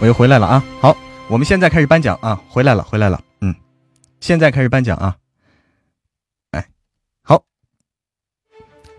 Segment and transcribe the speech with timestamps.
[0.00, 0.64] 我又回来了啊！
[0.80, 0.96] 好，
[1.28, 2.40] 我们现在开始颁奖啊！
[2.48, 3.54] 回来了，回来了，嗯，
[4.18, 5.14] 现在开始颁奖啊！
[6.52, 6.66] 哎，
[7.22, 7.42] 好，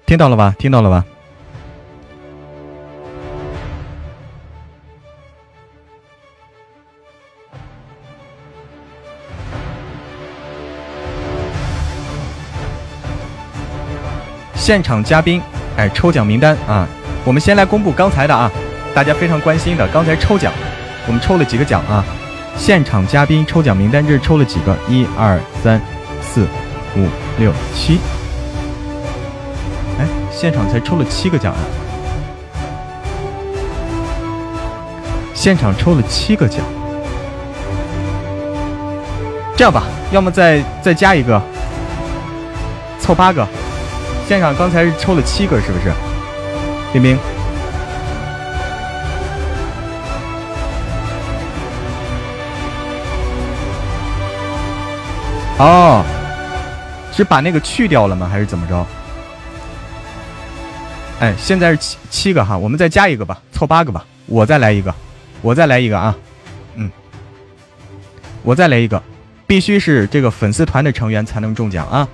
[0.06, 0.56] 听到了吧？
[0.60, 1.04] 听到了吧？
[14.54, 15.42] 现场嘉宾，
[15.78, 16.88] 哎，抽奖名单啊！
[17.26, 18.52] 我们先来公布刚才的啊，
[18.94, 20.54] 大家非常关心的刚才抽奖，
[21.08, 22.04] 我们抽了几个奖啊？
[22.58, 24.78] 现场嘉宾抽奖名单这是抽了几个？
[24.88, 25.82] 一二三
[26.22, 26.46] 四
[26.96, 27.08] 五
[27.40, 28.00] 六七，
[29.98, 31.60] 哎，现场才抽了七个奖啊！
[35.34, 36.60] 现场抽了七个奖，
[39.56, 41.42] 这样吧，要么再再加一个，
[43.00, 43.48] 凑八个。
[44.28, 45.92] 现场刚才是抽了七个，是不是？
[46.94, 47.18] 冰冰。
[55.62, 56.04] 哦，
[57.14, 58.28] 是把那个去掉了吗？
[58.28, 58.84] 还是怎么着？
[61.20, 64.04] 哎，现在是七七个哈，我们再加一个吧，凑八个吧。
[64.26, 64.92] 我再来一个，
[65.44, 66.16] 我再来一个啊，
[66.74, 66.90] 嗯，
[68.42, 69.04] 我再来一个，
[69.46, 72.08] 必须是这个粉丝团的成员才能中奖啊。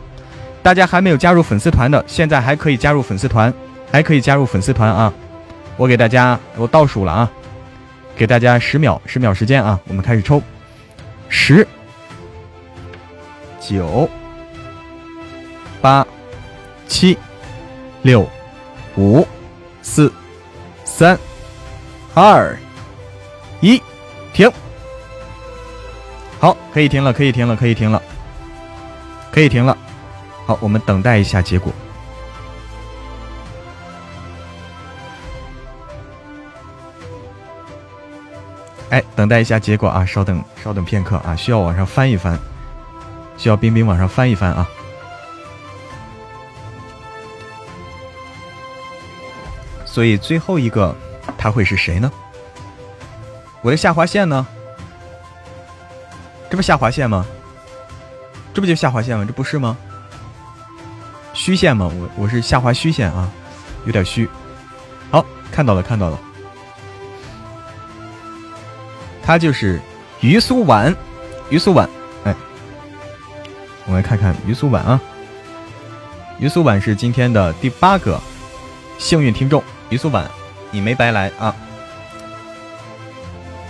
[0.61, 3.53] 大家还没有加入粉丝团的，现在还可以加入粉丝团，
[3.89, 5.13] 还可以加入粉丝团啊！
[5.77, 7.31] 我给大家，我倒数了啊，
[8.17, 10.41] 给大家十秒，十秒时间啊，我们开始抽，
[11.29, 11.65] 十、
[13.67, 14.09] 九、
[15.81, 16.07] 八、
[16.87, 17.17] 七、
[18.01, 18.25] 六、
[18.95, 19.27] 五、
[19.81, 20.09] 四、
[20.85, 21.19] 三、
[22.13, 22.57] 二、
[23.59, 23.83] 一，
[24.31, 24.49] 停。
[26.39, 28.01] 好，可以停了，可以停了，可以停了，
[29.33, 29.77] 可以停了。
[30.45, 31.73] 好，我们等待一下结果。
[38.91, 40.05] 哎，等待一下结果啊！
[40.05, 41.35] 稍等，稍等片刻啊！
[41.35, 42.39] 需要往上翻一翻，
[43.38, 44.67] 需要冰冰往上翻一翻啊！
[49.86, 50.95] 所以最后一个
[51.37, 52.11] 他会是谁呢？
[53.61, 54.45] 我的下划线呢？
[56.49, 57.25] 这不下划线吗？
[58.53, 59.25] 这不就下划线吗？
[59.25, 59.77] 这不是吗？
[61.33, 61.92] 虚线吗？
[61.93, 63.30] 我我是下滑虚线啊，
[63.86, 64.30] 有点虚。
[65.11, 66.19] 好，看到了看到了，
[69.23, 69.80] 他就是
[70.21, 70.95] 于苏婉，
[71.49, 71.89] 于苏婉，
[73.87, 75.02] 我们来看看于苏婉啊，
[76.39, 78.21] 于苏婉是今天的第八个
[78.99, 80.30] 幸运听众，于苏婉，
[80.71, 81.55] 你没白来啊。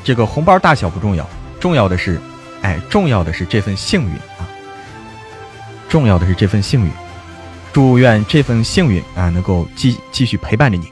[0.04, 1.28] 这个红包大小不重要，
[1.60, 2.20] 重要的是，
[2.64, 4.48] 哎，重要的是这份幸运啊，
[5.88, 6.92] 重要的是这份幸运。
[7.72, 10.92] 祝愿这份幸运啊，能够继继续陪伴着你。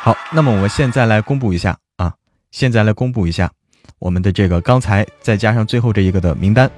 [0.00, 2.14] 好，那么我们现在来公布一下啊，
[2.50, 3.52] 现在来公布一下
[4.02, 6.68] 我们的这个刚才再加上最后这一个的名单。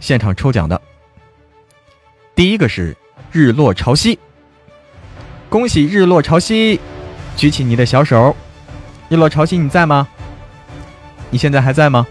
[0.00, 0.80] 现场抽奖的
[2.34, 2.96] 第一个是
[3.30, 4.18] 日落潮汐，
[5.48, 6.80] 恭喜日落潮汐，
[7.36, 8.34] 举起你的小手。
[9.08, 10.08] 日落潮汐，你在吗？
[11.30, 12.04] 你现在还在吗？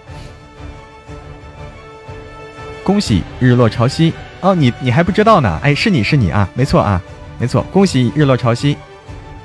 [2.86, 5.60] 恭喜日落潮汐哦，你你还不知道呢？
[5.62, 7.02] 哎，是你是你啊，没错啊，
[7.38, 8.78] 没错，恭喜日落潮汐，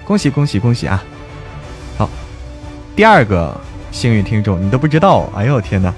[0.05, 1.03] 恭喜恭喜恭喜啊！
[1.99, 2.09] 好，
[2.97, 3.59] 第二个
[3.91, 5.93] 幸运听众你都不知道，哎呦天哪！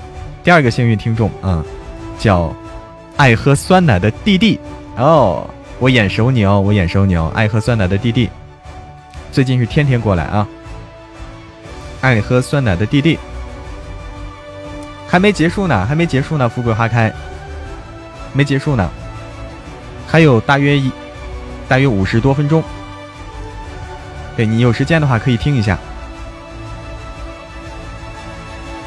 [0.44, 1.64] 第二个幸运听众啊，
[2.18, 2.54] 叫
[3.16, 4.58] 爱喝酸奶的弟弟
[4.96, 5.48] 哦，
[5.78, 8.30] 我眼熟你哦，我眼熟你哦，爱喝酸奶的弟弟，
[9.30, 10.46] 最近是天天过来啊，
[12.00, 13.18] 爱喝酸奶的弟弟，
[15.08, 17.12] 还没结束呢，还没结束呢，富贵花开。
[18.32, 18.90] 没结束呢，
[20.06, 20.90] 还有大约一，
[21.68, 22.62] 大约五十多分钟。
[24.34, 25.78] 对你有时间的话可以听一下。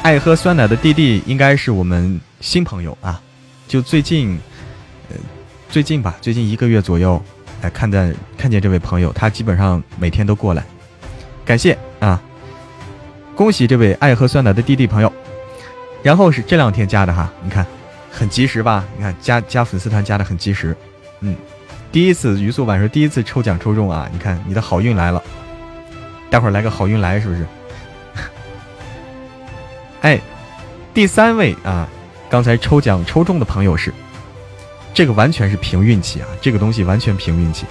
[0.06, 3.20] 爱喝酸奶的弟弟应该是我们新朋友啊，
[3.68, 4.40] 就最近，
[5.10, 5.16] 呃，
[5.68, 7.20] 最近吧，最近一个月左右，
[7.64, 10.64] 哎，看见看见这位朋友，他基本上每天都过来，
[11.44, 12.22] 感谢啊，
[13.34, 15.12] 恭喜这位爱喝酸奶的弟弟朋友。
[16.04, 17.66] 然后是这两天加的哈，你看。
[18.12, 18.86] 很及时吧？
[18.96, 20.78] 你看加加粉丝团加的很及时，
[21.22, 21.36] 嗯，
[21.92, 24.08] 第一次于素晚说第一次抽奖抽中啊！
[24.14, 25.22] 你看你的好运来了，
[26.30, 27.44] 待会儿来个好运来是不是？
[30.06, 30.22] 哎，
[30.94, 31.90] 第三位啊，
[32.30, 33.92] 刚才抽奖抽中的朋友是，
[34.94, 37.66] 这个完全是凭运气啊，这个东西完全凭运气。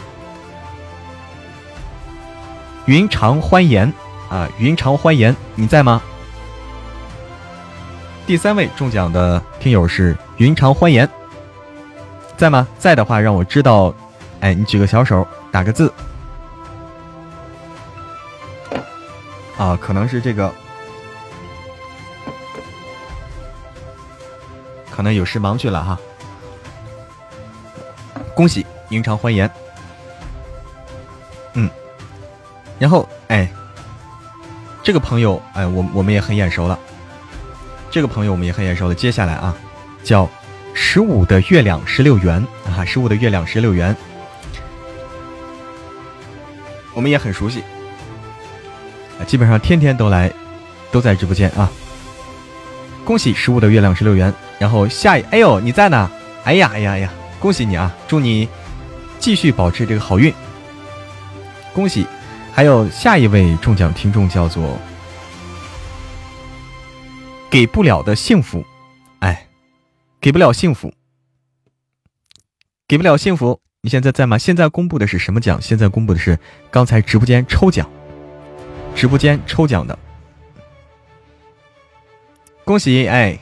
[2.86, 3.86] 云长欢颜
[4.28, 6.02] 啊，云长欢颜，你在吗？
[8.26, 11.08] 第三位中奖的听友是云长欢颜，
[12.36, 12.66] 在吗？
[12.80, 13.94] 在的话，让我知道。
[14.40, 15.92] 哎，你举个小手，打个字。
[19.56, 20.52] 啊，可能是这个，
[24.94, 25.98] 可能有事忙去了哈。
[28.32, 29.50] 恭喜，迎常欢颜。
[31.54, 31.68] 嗯，
[32.78, 33.48] 然后哎，
[34.84, 36.78] 这个朋友哎，我我们也很眼熟了。
[37.90, 38.94] 这个朋友我们也很眼熟了。
[38.94, 39.56] 接下来啊，
[40.04, 40.30] 叫
[40.74, 43.96] 十五的月亮十六圆啊，十五的月亮十六圆，
[46.92, 47.64] 我们也很熟悉。
[49.26, 50.32] 基本上天天都来，
[50.92, 51.68] 都在直播间啊！
[53.04, 56.10] 恭喜十五的月亮十六圆，然后下一，哎呦你在呢？
[56.44, 57.94] 哎呀哎呀哎呀，恭喜你啊！
[58.06, 58.48] 祝你
[59.18, 60.32] 继续保持这个好运。
[61.72, 62.06] 恭喜，
[62.52, 64.78] 还有下一位中奖听众叫做
[67.50, 68.64] 给不了的幸福，
[69.20, 69.46] 哎，
[70.20, 70.92] 给不了幸福，
[72.86, 74.36] 给不了幸福，你现在在吗？
[74.36, 75.60] 现在公布的是什么奖？
[75.60, 76.38] 现在公布的是
[76.70, 77.88] 刚才直播间抽奖。
[78.94, 79.98] 直播间抽奖的，
[82.64, 83.08] 恭喜！
[83.08, 83.36] 哎，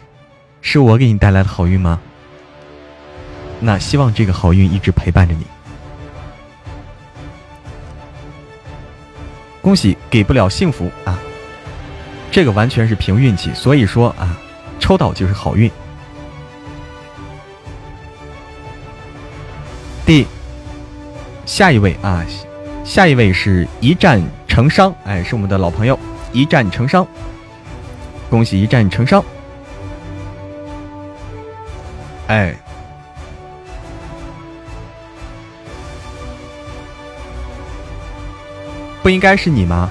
[0.62, 2.00] 是我给你带来的好运吗？
[3.60, 5.44] 那希望这个好运一直陪伴着你。
[9.60, 11.18] 恭喜，给不了幸福啊！
[12.30, 14.36] 这个完全是凭运气，所以说啊，
[14.80, 15.70] 抽到就是好运。
[20.06, 20.26] 第
[21.44, 22.24] 下一位啊。
[22.84, 25.96] 下一位是一战成伤，哎，是我们的老朋友，
[26.32, 27.06] 一战成伤，
[28.28, 29.24] 恭喜一战成伤，
[32.32, 32.56] 哎，
[39.02, 39.90] 不应该是你吗？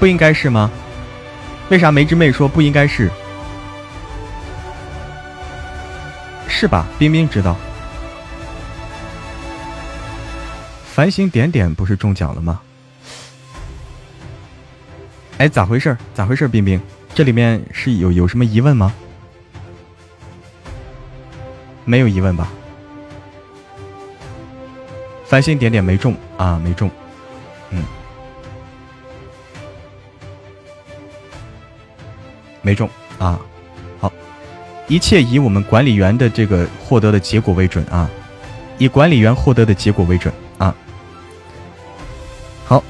[0.00, 0.68] 不应该是吗？
[1.68, 3.08] 为啥梅之妹说不应该是？
[6.48, 6.84] 是吧？
[6.98, 7.54] 冰冰知道。
[10.84, 12.60] 繁星点点不是中奖了吗？
[15.38, 15.96] 哎，咋回事？
[16.12, 16.48] 咋回事？
[16.48, 16.80] 冰冰，
[17.16, 18.92] 这里面是有有什么疑问吗？
[21.86, 22.52] 没有疑问吧？
[25.24, 26.90] 繁星点点没中啊，没中。
[27.70, 27.82] 嗯，
[32.60, 32.86] 没中
[33.18, 33.40] 啊。
[33.98, 34.12] 好，
[34.86, 38.10] 一切以我们管理员的这个获得的结果为准啊，
[38.76, 40.76] 以管理员获得的结果为准啊。
[42.66, 42.84] 好。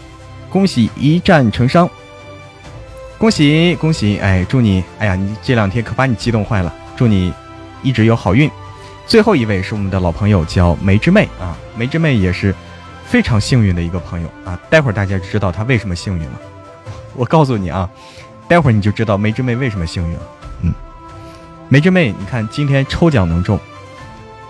[0.51, 1.89] 恭喜一战成伤，
[3.19, 4.19] 恭喜恭喜！
[4.19, 6.73] 哎，祝你，哎呀，你这两天可把你激动坏了。
[6.97, 7.33] 祝你
[7.83, 8.51] 一直有好运。
[9.07, 12.55] 最后一位是我们的老朋友，叫梅之妹啊，梅之妹也是
[13.07, 14.59] 非常幸运的一个朋友啊。
[14.69, 16.41] 待会儿大家知道她为什么幸运了。
[17.17, 17.89] 我告诉你啊，
[18.47, 20.23] 待会儿你就知道梅之妹为什么幸运了。
[20.63, 20.75] 嗯，
[21.69, 23.59] 梅之妹，你看今天抽奖能中，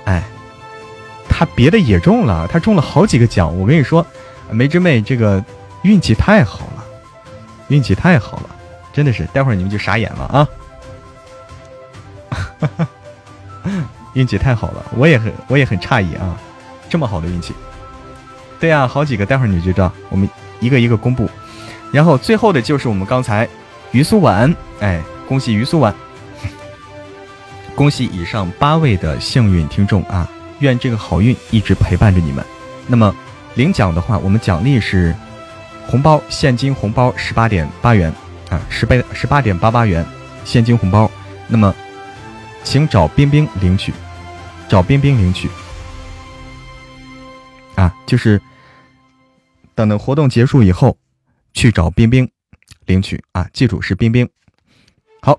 [0.06, 0.24] 哎，
[1.28, 3.56] 她别的也中了，她中了好几个奖。
[3.56, 4.04] 我跟你说，
[4.50, 5.44] 梅之妹这个。
[5.82, 6.84] 运气太好了，
[7.68, 8.56] 运气太好了，
[8.96, 10.48] 真的是，待会儿你们就傻眼了啊！
[14.14, 16.34] 运气太好了，我也很我也很诧异啊，
[16.88, 17.52] 这么好的运气。
[18.58, 20.26] 对呀，好几个，待会儿你就知道，我们
[20.60, 21.28] 一个一个公布。
[21.93, 23.46] 然后最后的就是我们刚才
[23.93, 25.94] 于苏婉，哎，恭喜于苏婉，
[27.76, 30.26] 恭喜以上八位的幸运听众啊！
[30.60, 32.42] 愿这个好运一直陪伴着你们。
[32.87, 33.14] 那么
[33.56, 35.14] 领奖的话，我们奖励是。
[35.88, 38.12] 红包现金红包十八点八元
[38.56, 40.04] 啊，十倍十八点八八元
[40.44, 41.10] 现金红包。
[41.46, 41.75] 那么，
[42.64, 43.92] 请找冰冰领取，
[44.68, 45.50] 找冰冰领取。
[47.75, 48.40] 啊，就是
[49.75, 50.96] 等等活动结束以后，
[51.52, 52.28] 去找冰冰
[52.86, 54.26] 领取啊，记住是冰冰。
[55.20, 55.38] 好，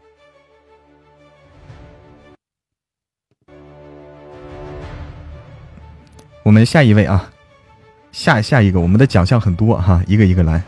[6.43, 7.31] 我们下一位啊。
[8.13, 10.63] 下下一个，我们的奖项很多哈，一个一个来。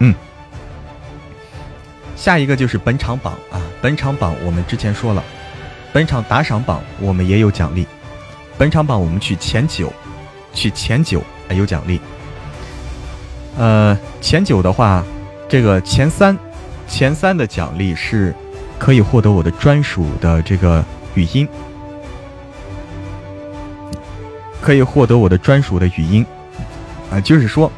[0.00, 0.14] 嗯，
[2.16, 5.22] 下一个就是本场榜啊，本场榜我们之前说了，
[5.92, 7.86] 本场打赏榜我们也有奖励，
[8.56, 9.92] 本场榜我们去前九，
[10.52, 12.00] 去前九有奖励。
[13.56, 15.04] 呃，前九的话，
[15.48, 16.38] 这个前三，
[16.86, 18.32] 前三的奖励是
[18.78, 21.48] 可以获得我的专属的这个语音。
[24.60, 26.26] 可以获得我的专属的语音，
[27.10, 27.72] 啊，就是说，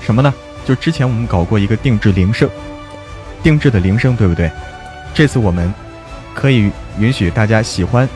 [0.00, 0.34] 什么呢？
[0.66, 2.48] 就之前我们搞过一个定制铃声，
[3.42, 4.50] 定制的铃声，对不对？
[5.12, 5.72] 这次我们
[6.34, 8.08] 可以允许大家喜欢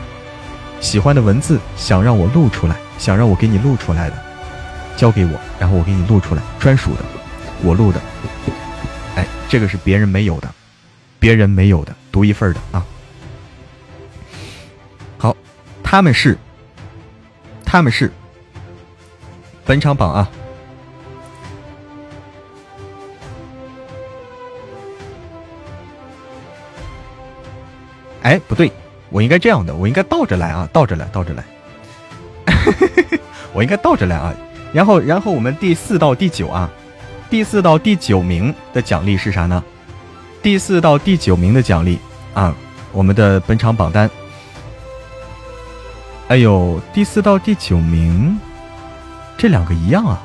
[0.79, 4.15] 喜欢的文字，想让我录出来，想让我给你录出来的，
[4.95, 7.01] 交给我，然后我给你录出来，专属的，
[7.63, 7.99] 我录的。
[9.15, 10.49] 哎，这个是别人没有的，
[11.19, 12.85] 别人没有的，独一份的啊。
[15.17, 15.35] 好，
[15.83, 16.37] 他们是。
[17.67, 18.09] 他们是
[19.65, 20.29] 本场榜啊。
[28.25, 28.71] 哎，不对，
[29.11, 31.43] 我应该这样的，我应该倒着来啊，倒着来，倒着来。
[33.53, 34.33] 我应该倒着来啊。
[34.73, 36.67] 然后，然后我们第四到第九啊，
[37.29, 39.63] 第四到第九名的奖励是啥呢？
[40.41, 41.99] 第四到第九名的奖励
[42.33, 42.55] 啊，
[42.91, 44.09] 我们的本场榜单。
[46.29, 48.39] 哎呦，第四到第九名，
[49.37, 50.19] 这两个一样啊。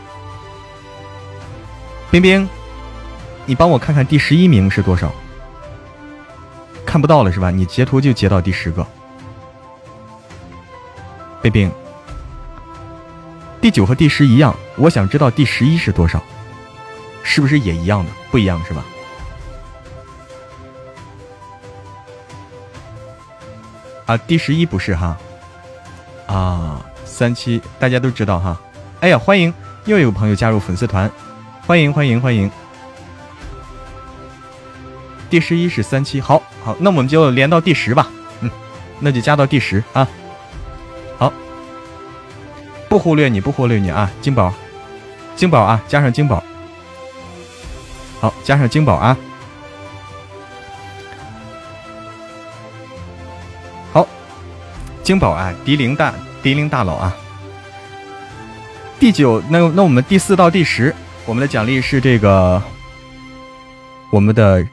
[2.10, 2.48] 冰冰，
[3.44, 5.12] 你帮我看看第十一名是多少？
[6.90, 7.52] 看不到了是吧？
[7.52, 8.84] 你截图就截到第十个。
[11.40, 11.70] 冰冰，
[13.60, 16.20] 第九和第十一样，我想知道第十一是多少，
[17.22, 18.10] 是不是也一样的？
[18.32, 18.84] 不一样是吧？
[24.06, 25.16] 啊，第十一不是哈。
[26.26, 28.60] 啊，三七大家都知道哈。
[28.98, 29.54] 哎呀，欢迎
[29.84, 31.08] 又有朋友加入粉丝团，
[31.68, 32.50] 欢迎欢迎欢迎。
[35.30, 38.10] 第十一是三七，好好，那我们就连到第十吧。
[38.40, 38.50] 嗯，
[38.98, 40.06] 那就加到第十啊。
[41.16, 41.32] 好，
[42.88, 44.52] 不忽略你，不忽略你啊，金宝，
[45.36, 46.42] 金宝啊，加上金宝。
[48.20, 49.16] 好，加上金宝啊。
[53.92, 54.06] 好，
[55.04, 57.16] 金宝啊，迪林大迪林大佬啊。
[58.98, 60.92] 第九，那那我们第四到第十，
[61.24, 62.60] 我们的奖励是这个，
[64.10, 64.66] 我们的。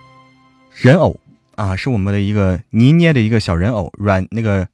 [0.79, 1.19] 人偶
[1.55, 4.67] 啊，是我们的一个泥捏的一个小人偶，软那个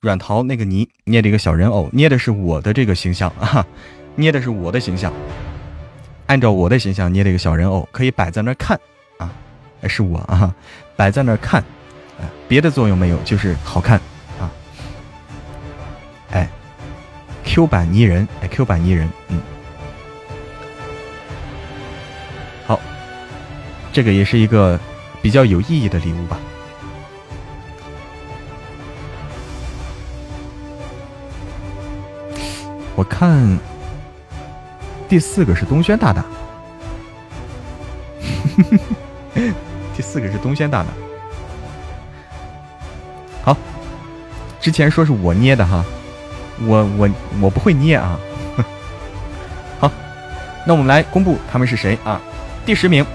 [0.00, 3.66] 软陶那个泥捏的一个小人偶，捏的是我的这个形象 啊，
[4.16, 5.12] 捏的是我的形象，
[6.28, 8.80] 按照我的形象捏的一个小人偶，可以摆在那看
[9.18, 9.30] 啊，
[9.86, 10.54] 是我啊，
[10.96, 11.62] 摆在那看，
[12.48, 14.00] 别的作用没有，就是好看
[14.40, 14.50] 啊，
[16.30, 16.48] 哎
[17.44, 19.38] ，Q 版泥人，哎，Q 版泥人，嗯，
[22.66, 22.80] 好，
[23.92, 24.80] 这个也是一个。
[25.22, 26.38] 比较有意义的礼物吧。
[32.96, 33.58] 我看
[35.08, 36.24] 第四个是东轩大大，
[39.96, 40.88] 第四个是东轩大大。
[43.42, 43.56] 好，
[44.60, 45.82] 之前说是我捏的哈，
[46.66, 47.08] 我我
[47.40, 48.20] 我不会捏啊。
[49.80, 49.90] 好，
[50.66, 52.20] 那我们来公布他们是谁啊？
[52.66, 53.06] 第十名。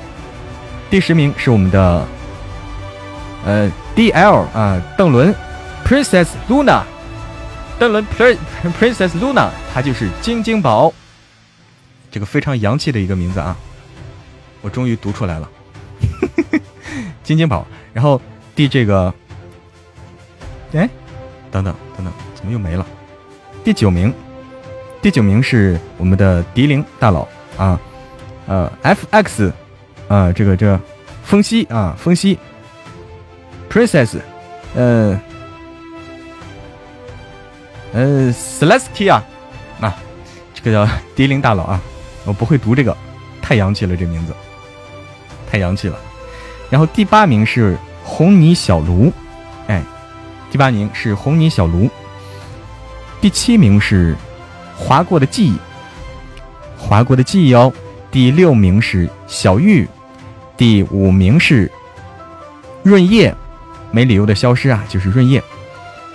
[0.89, 2.05] 第十名是我们的，
[3.45, 5.35] 呃，D L 啊，邓伦
[5.83, 6.83] ，Princess Luna，
[7.77, 8.05] 邓伦
[8.79, 10.93] Princess Luna，他就是晶晶宝，
[12.09, 13.57] 这个非常洋气的一个名字啊，
[14.61, 15.49] 我终于读出来了，
[17.23, 17.65] 晶晶宝。
[17.91, 18.21] 然后
[18.55, 19.13] 第这个，
[20.73, 20.87] 哎，
[21.51, 22.85] 等等等等，怎么又没了？
[23.63, 24.13] 第九名，
[25.01, 27.27] 第九名是我们的迪灵大佬
[27.57, 27.79] 啊，
[28.47, 29.51] 呃，F X。
[30.07, 30.79] 啊，这个这，
[31.23, 32.37] 风息啊，风息
[33.69, 34.17] ，Princess，
[34.75, 35.19] 呃，
[37.91, 39.21] 呃，Celestia，
[39.79, 39.95] 啊，
[40.53, 41.81] 这个叫迪林大佬啊，
[42.25, 42.95] 我不会读这个，
[43.41, 44.33] 太洋气了，这名字，
[45.49, 45.97] 太洋气了。
[46.69, 49.11] 然后第八名是红泥小炉，
[49.67, 49.81] 哎，
[50.51, 51.89] 第八名是红泥小炉。
[53.21, 54.15] 第七名是
[54.77, 55.57] 划过的记忆，
[56.77, 57.73] 划过的记忆哦。
[58.11, 59.87] 第六名是小玉。
[60.57, 61.71] 第五名是
[62.83, 63.35] 润叶，
[63.91, 65.43] 没理由的消失啊，就是润叶。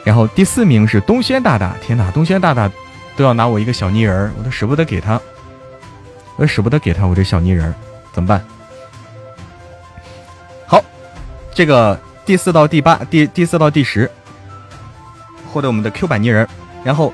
[0.02, 2.70] 然后第四名是东轩大大，天哪，东轩大大
[3.16, 5.20] 都要拿我一个小泥人儿，我都舍不得给他，
[6.37, 7.75] 我舍不得给他我这小泥人儿，
[8.12, 8.42] 怎么办？
[10.66, 10.82] 好，
[11.52, 14.11] 这个第四到第八，第第四到第十
[15.52, 16.49] 获得我们的 Q 版泥人，
[16.82, 17.12] 然后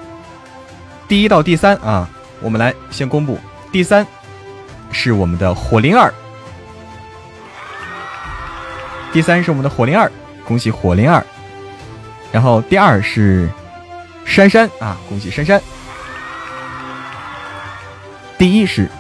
[1.09, 2.09] 第一到第三啊，
[2.41, 3.37] 我们来先公布，
[3.73, 4.07] 第三
[4.93, 6.15] 是我们的火灵儿。
[9.17, 10.13] 第三是我们的火灵儿，
[10.45, 11.25] 恭喜火灵儿。
[12.31, 13.49] 然后第二是
[14.27, 15.59] 珊珊啊，恭喜珊珊。
[18.37, 18.91] 第一是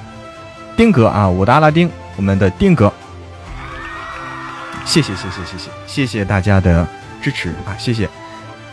[0.74, 2.90] 丁哥啊，我的阿拉丁，我们的丁哥。
[4.86, 6.88] 谢谢谢谢谢谢谢谢大家的
[7.20, 8.08] 支持啊，谢谢。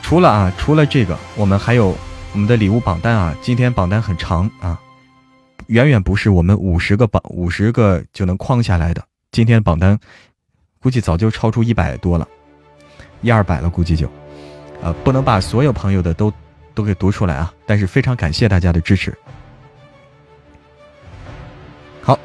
[0.01, 1.93] 除了啊，除了这个，我们还有
[2.31, 4.79] 我们的礼物榜单啊，今天榜单很长啊，
[5.67, 9.99] 远远不是我们五十个榜五十个就能框下来的，今天榜单。
[10.83, 12.27] 估计早就超出一百多了，
[13.21, 14.11] 一二百了，估计就，
[14.81, 16.31] 呃，不能把所有朋友的都
[16.75, 17.53] 都给读出来啊。
[17.65, 19.17] 但是非常感谢大家的支持。
[22.01, 22.19] 好，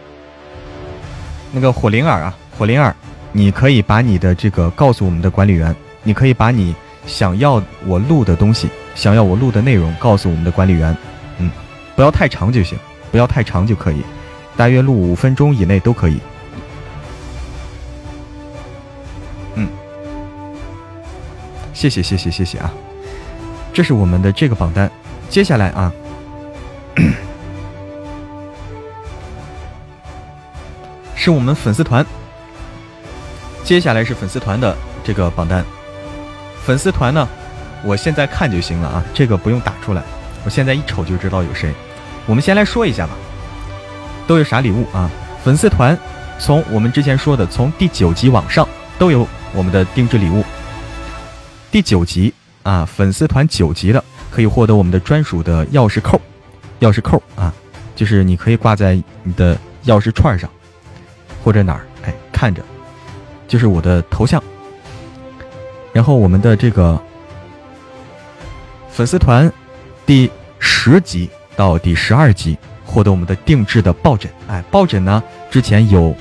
[1.53, 2.93] 那个火灵儿啊，火灵儿，
[3.31, 5.73] 你可以把你的这个告诉我们的管理员，
[6.03, 6.75] 你可以把你
[7.07, 10.97] 想要我录的东西，想要我录的内容，告诉我们的管理员。
[11.39, 11.49] 嗯，
[11.95, 12.77] 不要太长就行，
[13.13, 14.03] 不要太长就可以，
[14.57, 16.19] 大约录五分钟以内都可以。
[21.79, 22.73] 谢谢谢谢谢谢啊！
[23.73, 24.91] 这是我们的这个榜单，
[25.31, 25.93] 接下来啊，
[31.15, 32.05] 是我们粉丝团。
[33.63, 35.65] 接下来是粉丝团的这个榜单，
[36.65, 37.29] 粉丝团呢，
[37.85, 40.03] 我现在看就行了啊，这个不用打出来，
[40.45, 41.73] 我现在一瞅就知道有谁。
[42.27, 43.13] 我们先来说一下吧，
[44.27, 45.09] 都有啥礼物啊？
[45.45, 45.97] 粉丝团
[46.41, 48.69] 从我们之前说的，从第九集往上
[48.99, 50.45] 都有我们的定制礼物。
[51.71, 52.33] 第九集
[52.63, 56.19] 啊，粉丝团九级的可以获得我们的专属的钥匙扣，
[56.81, 57.53] 钥匙扣啊，
[57.95, 60.49] 就是你可以挂在你的钥匙串上，
[61.45, 62.63] 或者哪儿，哎，看着。
[63.47, 64.43] 就是我的头像，
[65.93, 67.01] 然后我们的这个
[68.91, 69.51] 粉丝团
[70.05, 76.15] 第十集到第十二集获得我们的定制的抱枕，哎，抱枕呢之前有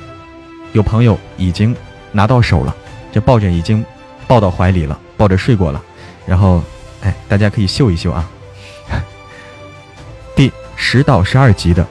[0.71, 1.75] 有朋友已经
[2.11, 2.75] 拿到手了，
[3.11, 3.83] 这抱枕已经
[4.25, 5.83] 抱到怀里了，抱着睡过了，
[6.25, 6.63] 然后
[7.01, 8.29] 哎，大家可以秀一秀啊。
[10.36, 11.86] 第十到十二集的，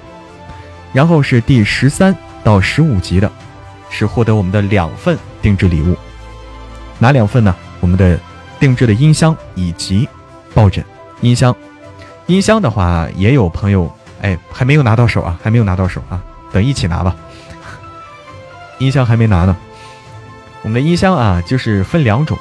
[0.92, 3.30] 然后是第十三到十五集的。
[3.88, 5.96] 是获得我们的两份定制礼物，
[6.98, 7.54] 哪两份呢？
[7.80, 8.18] 我们的
[8.58, 10.06] 定制的音箱以及
[10.52, 10.84] 抱枕。
[11.20, 11.54] 音箱，
[12.26, 13.90] 音箱的话也有朋友
[14.20, 16.20] 哎还没有拿到手啊，还没有拿到手啊，
[16.52, 17.16] 等一起拿吧。
[18.78, 19.56] 音箱还没拿呢。
[20.62, 22.36] 我们的音箱啊，就是分两种，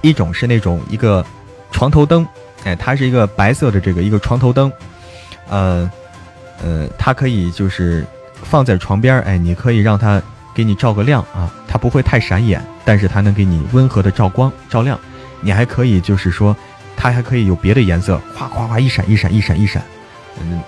[0.00, 1.24] 一种是那种一个
[1.70, 2.26] 床头灯，
[2.64, 4.72] 哎，它是一个白色的这个一个床头灯，
[5.48, 5.90] 呃
[6.62, 8.06] 呃，它可以就是。
[8.40, 10.22] 放在床边哎，你可以让它
[10.54, 14.98] 给你照个亮啊，它不会太闪眼，但是它能给你温和的照光照亮。
[15.40, 16.56] 你还可以就是说，
[16.96, 19.82] 它还可以有别的颜色，哗哗哗一闪一闪一闪一闪，
[20.40, 20.62] 嗯，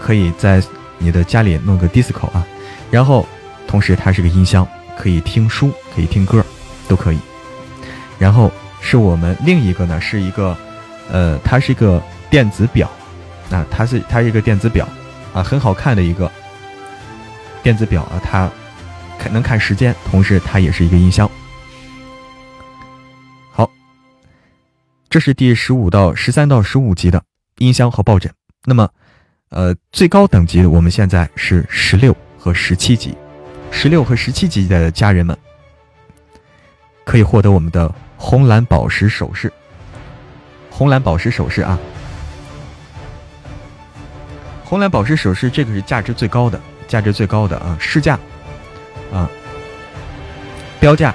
[0.00, 0.60] 可以在
[0.96, 2.44] 你的家里弄个 disco 啊。
[2.90, 3.28] 然后
[3.68, 6.42] 同时它是个音箱，可以听书，可以听歌，
[6.88, 7.18] 都可以。
[8.20, 10.56] 然后是我们另一个呢，是一个，
[11.10, 12.88] 呃，它是一个电子表，
[13.50, 14.86] 啊，它是它是一个电子表，
[15.32, 16.30] 啊，很好看的一个。
[17.62, 18.50] 电子表啊，它
[19.18, 21.30] 看能看时间，同时它也是一个音箱。
[23.52, 23.70] 好，
[25.08, 27.22] 这是第十五到十三到十五级的
[27.56, 28.32] 音箱和抱枕。
[28.64, 28.88] 那么，
[29.48, 33.14] 呃，最高等级的我们现在是十六和十七级，
[33.70, 35.36] 十六和十七级的家人们
[37.04, 39.50] 可以获得我们的红蓝宝石首饰。
[40.70, 41.78] 红蓝宝石首饰啊，
[44.62, 46.60] 红蓝宝石首饰这个是价值最高的。
[46.86, 48.18] 价值最高的啊，市价
[49.12, 49.30] 啊，
[50.80, 51.14] 标价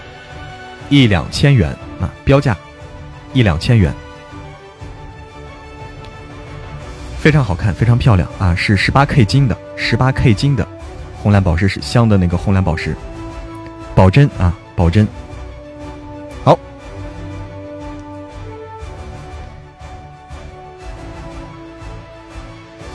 [0.90, 2.56] 一两千元啊，标价
[3.34, 3.94] 一两千元，
[7.20, 10.66] 非常好看，非常漂亮啊，是十八 K 金的，十八 K 金的
[11.22, 12.96] 红蓝宝石是镶的那个红蓝宝石，
[13.94, 15.06] 保真啊，保真。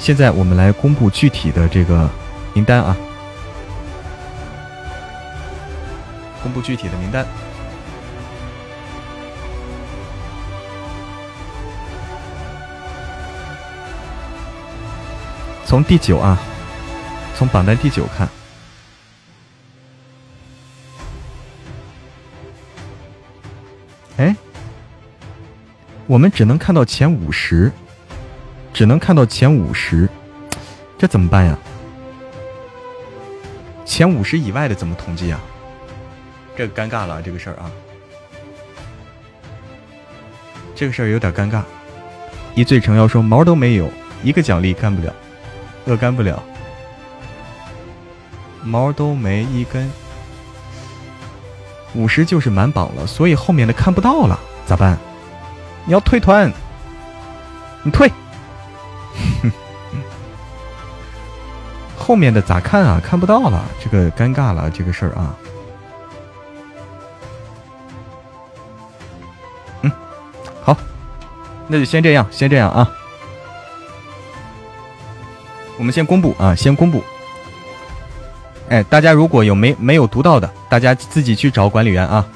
[0.01, 2.11] 现在我们来公布具体的这个。
[2.53, 2.97] 名单啊，
[6.43, 7.25] 公布具体的名单。
[15.65, 16.37] 从第九啊，
[17.37, 18.29] 从榜单第九看，
[24.17, 24.35] 哎，
[26.09, 27.71] 我们只能看到前五十，
[28.81, 30.09] 只能看到前五十，
[30.97, 31.55] 这怎么办呀？
[33.85, 35.39] 前五十以外的怎么统计啊？
[36.57, 37.71] 这尴尬了，这个事儿啊，
[40.75, 41.63] 这个事儿有点尴尬。
[42.55, 43.87] 一醉成妖说毛都没有，
[44.23, 45.15] 一个奖励干不了，
[45.85, 46.43] 乐干不了，
[48.65, 49.91] 毛都没一根。
[51.93, 54.97] 五十就是满榜了，所以后面的看不到了，咋办？
[55.85, 56.51] 你要退团，
[57.83, 58.11] 你退。
[62.11, 63.01] 后面的咋看啊？
[63.01, 65.33] 看不到了，这个尴尬了，这个事儿啊。
[69.83, 69.93] 嗯，
[70.61, 70.77] 好，
[71.69, 72.91] 那就先这样，先这样啊。
[75.79, 77.01] 我们先公布啊，先公布。
[78.71, 82.27] 哎，大家如果有没没有读到的，大家自己去找管理员啊。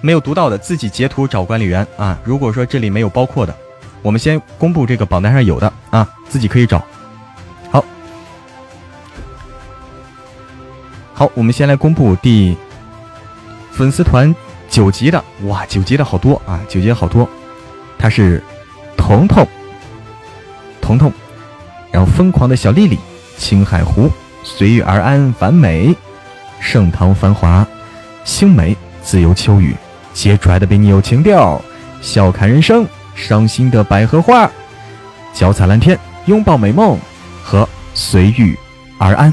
[0.00, 2.18] 没有读到的，自己截图找管理员啊。
[2.24, 3.54] 如果说这里没有包括的，
[4.02, 6.84] 我们先公布这个榜单上有的啊，自己可以找。
[11.16, 12.56] 好，我们先来公布第
[13.70, 14.34] 粉丝团
[14.68, 17.28] 九级的哇，九级的好多啊，九级好多。
[17.96, 18.42] 他是
[18.96, 19.46] 彤彤，
[20.80, 21.12] 彤彤，
[21.92, 22.98] 然后疯狂的小丽丽，
[23.38, 24.10] 青海湖，
[24.42, 25.94] 随遇而安，完美，
[26.58, 27.64] 盛唐繁华，
[28.24, 29.76] 星美，自由秋雨，
[30.12, 31.62] 杰出来的比你有情调，
[32.02, 34.50] 笑看人生，伤心的百合花，
[35.32, 35.96] 脚踩蓝天，
[36.26, 36.98] 拥抱美梦
[37.44, 38.58] 和随遇
[38.98, 39.32] 而安。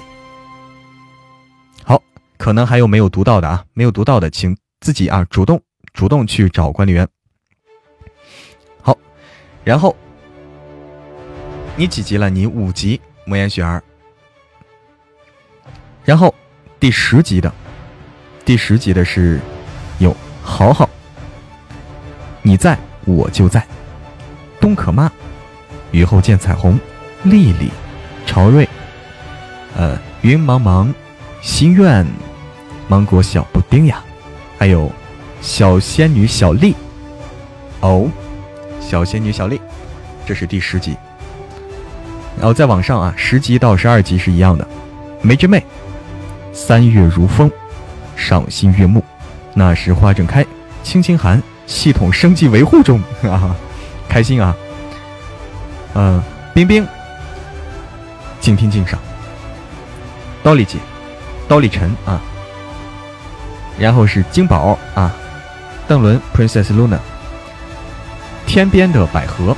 [2.42, 4.58] 可能还有没有读到的啊，没有读到的，请。
[4.80, 5.62] 自己啊，主动
[5.94, 7.08] 主动去找管理员。
[8.82, 8.98] 好，
[9.64, 9.96] 然后
[11.76, 12.32] 你几级了？
[12.32, 13.84] 你五级，莫言雪儿。
[16.04, 16.34] 然后
[16.80, 17.54] 第十级的，
[18.44, 19.40] 第十级的是
[20.00, 20.90] 有豪豪，
[22.42, 22.76] 你在
[23.06, 23.64] 我就在，
[24.60, 25.12] 东可妈，
[25.92, 26.80] 雨后见彩虹，
[27.22, 27.70] 丽丽，
[28.26, 28.68] 朝瑞，
[29.78, 30.92] 呃，云茫茫，
[31.44, 32.04] 心愿，
[32.88, 34.04] 芒果小布丁呀。
[34.58, 34.92] 还有
[35.42, 36.76] 小仙女小丽
[37.80, 38.08] 哦，
[38.80, 39.60] 小仙女小丽，
[40.24, 40.96] 这是第十集。
[42.38, 44.68] 然后再往上啊，十集到十二集是一样的。
[45.22, 45.64] 梅之妹，
[46.54, 47.50] 三月如风，
[48.16, 49.04] 赏心悦目。
[49.54, 50.46] 那时花正开，
[50.84, 53.56] 轻轻寒，系统升级维护中，哈哈，
[54.08, 54.56] 开心啊。
[55.96, 56.22] 嗯，
[56.54, 56.88] 冰冰，
[58.40, 59.00] 静听静赏。
[60.44, 60.78] 刀里姐，
[61.48, 62.22] 刀里沉啊。
[63.82, 65.12] 然后是金宝啊，
[65.88, 67.00] 邓伦 Princess Luna，
[68.46, 69.58] 天边的百合，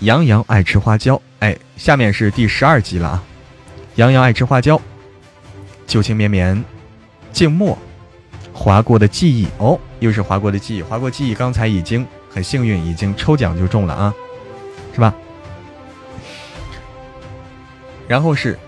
[0.00, 3.22] 杨洋爱吃花椒，哎，下面是第十二集了啊，
[3.94, 4.80] 杨洋爱吃花椒，
[5.86, 6.64] 旧情绵绵，
[7.30, 7.78] 静默，
[8.52, 9.46] 划过的记忆。
[9.58, 14.12] 哦，又是划过的记忆，划过记忆，刚才已经很幸运，已经抽奖就中了啊，
[14.92, 15.14] 是吧？
[18.08, 18.58] 然后是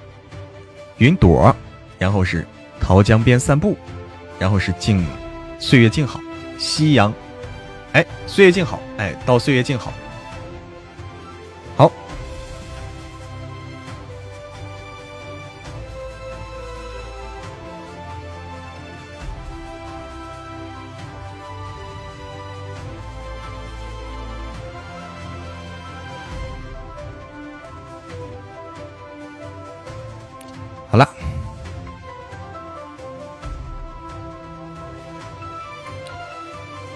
[0.98, 1.52] 云朵，
[1.98, 2.46] 然后是
[2.78, 3.76] 桃江边散步。
[4.42, 5.06] 然后是静，
[5.60, 6.18] 岁月静好，
[6.58, 7.14] 夕阳，
[7.92, 9.92] 哎，岁月静好，哎，到岁月静好，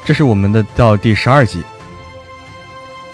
[0.06, 1.64] 这是我们的到第十二集，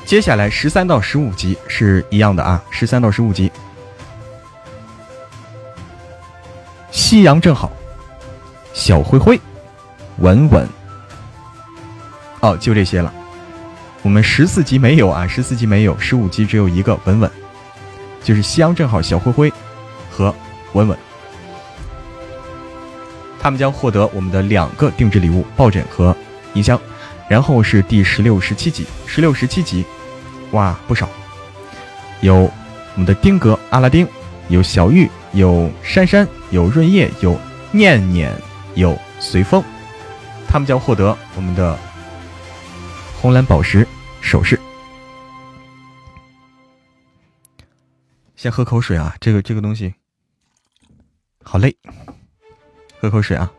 [0.05, 3.51] 接下来十三到十五集是一样的啊，十三到十五集，
[6.91, 7.73] 夕阳正好，
[8.75, 9.41] 小灰灰，
[10.19, 10.69] 稳稳，
[12.41, 13.11] 哦，就这些了。
[14.03, 17.31] 我们十四集没有啊，十四集没有，十五集只有一个稳稳，
[18.23, 19.51] 就是夕阳正好，小灰灰
[20.11, 20.35] 和
[20.75, 20.99] 稳稳，
[23.41, 26.15] 他们将获得我们的两个定制礼物抱枕和。
[26.55, 26.81] 音箱，
[27.29, 29.85] 然后是第十六、十七集，十六、十七集，
[30.53, 31.09] 哇，不少。
[32.21, 34.07] 有我们的丁格阿拉丁，
[34.49, 37.39] 有小玉，有珊珊，有润叶，有
[37.71, 38.33] 念念，
[38.75, 39.63] 有随风，
[40.49, 41.79] 他们将获得我们的
[43.21, 43.87] 红蓝宝石
[44.21, 44.61] 首饰。
[48.37, 49.95] 先喝口水啊，这个这个东西
[51.43, 51.77] 好累，
[53.01, 53.51] 喝口水啊。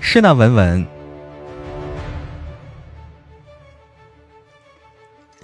[0.00, 0.95] 是那稳稳。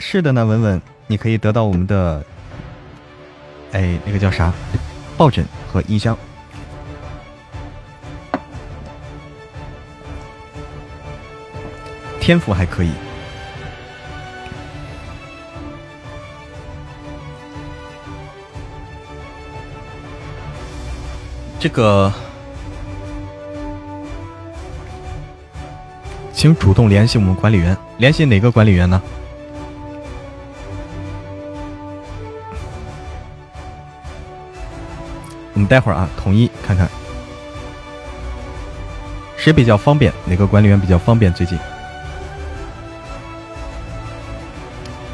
[0.05, 2.23] 是的呢，文文，你可以得到我们的，
[3.71, 4.53] 哎，那个叫啥，
[5.17, 6.19] 抱枕和音箱。
[12.21, 12.91] 天赋还可以，
[21.59, 22.13] 这个，
[26.35, 29.01] 请主动联系我们管理员，联系哪个管理员呢？
[35.63, 36.89] 们待会儿啊，统一看看
[39.37, 41.33] 谁比较方便，哪个管理员比较方便？
[41.33, 41.59] 最近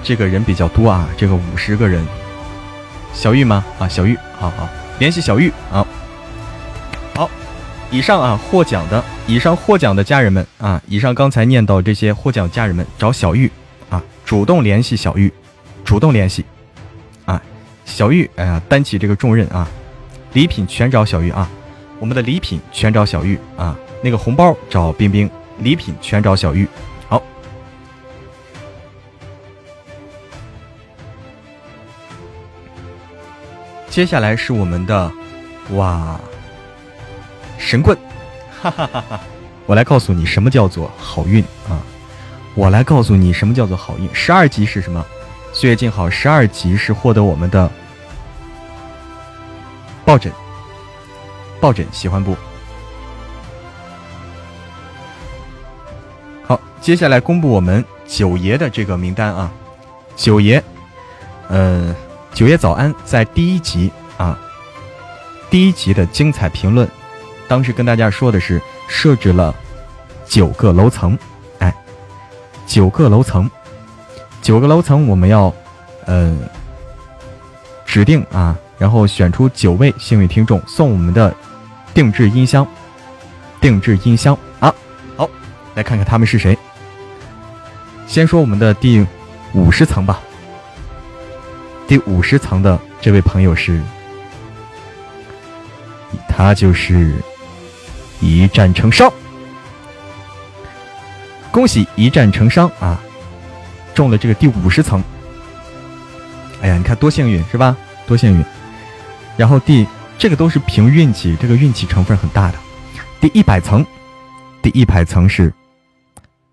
[0.03, 2.05] 这个人比较多啊，这个五十个人，
[3.13, 3.65] 小玉吗？
[3.79, 5.87] 啊，小玉，好好联系小玉啊。
[7.15, 7.31] 好，
[7.91, 13.51] 以上啊获奖的，以上获奖的家人们啊，以上刚才念到这些获奖家人们找小玉
[13.91, 15.33] 啊，主动联系小玉，
[15.85, 16.45] 主动联系
[17.25, 17.41] 啊，
[17.85, 19.67] 小玉，哎呀，担起这个重任啊。
[20.33, 21.49] 礼品全找小玉啊，
[21.99, 26.69] 我们的礼品全找小玉啊，那个红包找冰冰，礼品全找小玉。
[27.09, 27.23] 好，
[33.89, 35.11] 接下来是我们的
[35.75, 36.21] 哇
[37.57, 37.97] 神棍，
[38.61, 39.21] 哈哈哈哈，
[39.67, 41.81] 我来告诉你什么叫做好运啊！
[42.55, 44.09] 我来告诉你什么叫做好运。
[44.13, 45.05] 十二级是什么？
[45.53, 47.71] 岁月静好，十二级是获得我们的
[50.09, 50.33] 抱枕。
[51.61, 52.35] 抱枕喜欢不？
[56.47, 59.53] 好，接下来公布我们九爷的这个名单啊。
[60.17, 60.65] 九爷，
[61.51, 61.95] 嗯，
[62.33, 64.39] 九爷早安，在第一集啊，
[65.51, 66.89] 第一集的精彩评论，
[67.47, 69.55] 当时跟大家说的是设置了
[70.25, 71.19] 九个楼层，
[71.59, 71.75] 哎，
[72.67, 73.49] 九个楼层，
[74.41, 75.53] 九个楼层，我们要
[76.07, 76.41] 嗯
[77.85, 81.35] 指定啊，然后选出九位幸运听众，送我们的。
[81.95, 82.65] 定制音箱，
[83.61, 84.73] 定制音箱啊！
[85.17, 85.29] 好，
[85.75, 86.57] 来看看他们是谁。
[88.07, 89.05] 先说我们的第
[89.53, 90.21] 五十层吧。
[91.89, 93.81] 第五十层的这位朋友是，
[96.29, 97.15] 他就是
[98.21, 99.13] 一战成伤。
[101.51, 103.01] 恭喜一战成伤啊！
[103.93, 105.03] 中了这个第五十层。
[106.63, 107.77] 哎呀，你看多幸运是吧？
[108.07, 108.45] 多幸运。
[109.39, 109.87] 然后第。
[110.21, 112.59] 这个都是凭运气，这个运气成分很大的。
[113.21, 113.87] 第一百层，
[114.61, 115.55] 第一百层是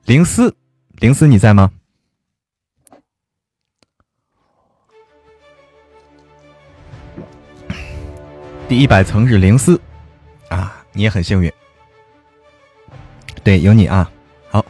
[0.06, 0.56] 灵思，
[1.00, 1.72] 灵思你在吗？
[8.70, 9.82] 第一百层是灵思，
[10.50, 11.52] 啊，你也很幸运。
[13.44, 14.08] 对，有你啊。
[14.52, 14.64] 好，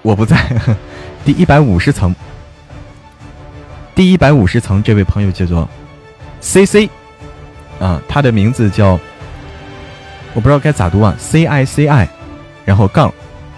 [0.00, 0.50] 我不在。
[1.26, 2.14] 第一百五十层，
[3.94, 5.68] 第一百五十层这位朋友叫做
[6.40, 6.88] C C。
[7.82, 8.98] 啊，他的名字叫，
[10.34, 12.08] 我不知道该咋读啊，C I C I，
[12.64, 13.12] 然后杠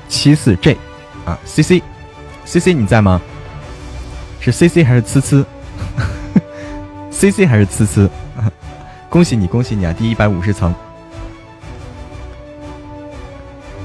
[0.09, 0.79] 七四 J，
[1.27, 3.21] 啊，C C，C C 你在吗？
[4.41, 5.45] 是 C C 还是呲呲？
[7.13, 8.09] C C 还是呲呲？
[9.11, 9.93] 恭喜你，恭喜你啊！
[9.93, 10.75] 第一百五十层，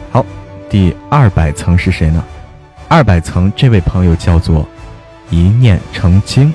[0.10, 0.26] 好，
[0.70, 2.24] 第二百层是谁呢？
[2.88, 4.66] 二百层这位朋友叫做
[5.30, 6.54] 一念成精，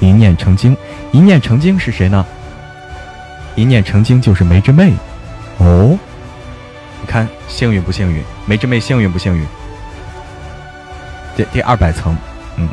[0.00, 0.76] 一念成精，
[1.12, 2.24] 一念成精是谁呢？
[3.54, 4.92] 一念成精就是梅之妹，
[5.58, 5.98] 哦，
[7.00, 8.22] 你看幸运不幸运？
[8.46, 9.46] 梅之妹幸运不幸运？
[11.36, 12.16] 第第二百层，
[12.56, 12.68] 嗯，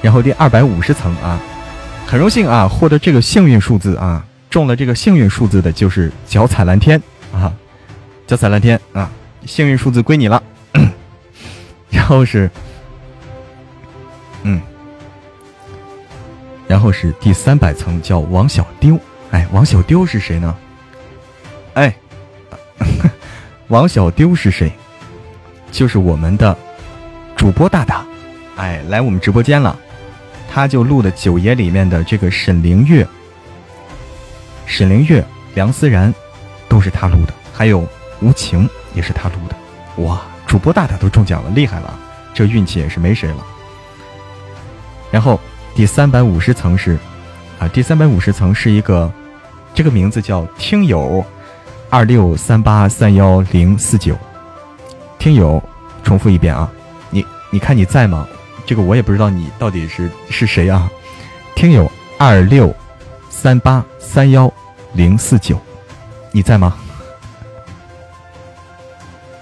[0.00, 1.38] 然后第二百五十层啊，
[2.06, 7.00] 很荣幸啊，获得这个幸运数字啊，中了这个幸运数字的就是脚踩蓝天
[7.32, 7.52] 啊，
[8.26, 9.10] 脚踩蓝天啊，
[9.46, 10.42] 幸运数字归你了。
[11.90, 12.50] 然后是，
[14.42, 14.60] 嗯，
[16.66, 18.98] 然后是第三百层叫王小丢。
[19.32, 20.54] 哎，王小丢是谁呢？
[21.74, 21.94] 哎，
[23.68, 24.70] 王小丢是谁？
[25.70, 26.56] 就是我们的
[27.34, 28.04] 主播大大，
[28.56, 29.76] 哎，来我们直播间了。
[30.50, 33.08] 他就录的《九爷》里面的这个沈凌月、
[34.66, 36.12] 沈凌月、梁思然，
[36.68, 37.32] 都是他录的。
[37.54, 37.88] 还有
[38.20, 40.02] 无情也是他录的。
[40.02, 41.98] 哇，主播大大都中奖了，厉害了！
[42.34, 43.46] 这运气也是没谁了。
[45.10, 45.40] 然后
[45.74, 46.98] 第三百五十层是
[47.58, 49.10] 啊，第三百五十层是一个。
[49.74, 51.24] 这个名字叫听友
[51.88, 54.16] 二六三八三幺零四九，
[55.18, 55.62] 听友，
[56.02, 56.70] 重复一遍啊，
[57.10, 58.26] 你你看你在吗？
[58.64, 60.90] 这个我也不知道你到底是是谁啊？
[61.54, 62.74] 听友二六
[63.28, 64.52] 三八三幺
[64.92, 65.58] 零四九，
[66.30, 66.74] 你在吗？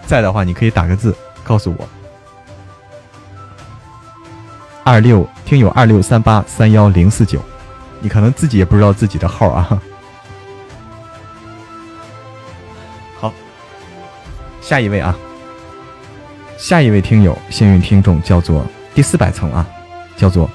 [0.06, 1.14] 在的话，你可以打个字
[1.44, 1.88] 告诉我。
[4.82, 7.40] 二六听友二六三八三幺零四九，
[8.00, 9.80] 你可能自己也不知道自己的号啊。
[14.70, 15.18] 下一位啊，
[16.56, 19.66] 下一位听友幸运听众叫做第四百层啊，
[20.16, 20.48] 叫做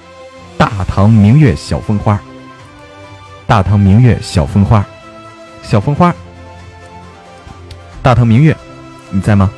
[0.57, 2.17] 大唐明月小风花。
[3.45, 4.85] 大唐明月小风花，
[5.61, 6.15] 小风花。
[8.01, 8.55] 大唐明月，
[9.11, 9.51] 你在吗？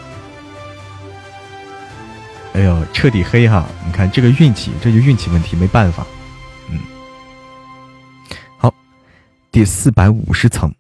[2.54, 3.64] 哎呦，彻底黑哈！
[3.86, 6.04] 你看这个运气，这就运气问题，没办法。
[6.72, 6.80] 嗯，
[8.58, 8.74] 好，
[9.52, 10.74] 第四百五十层，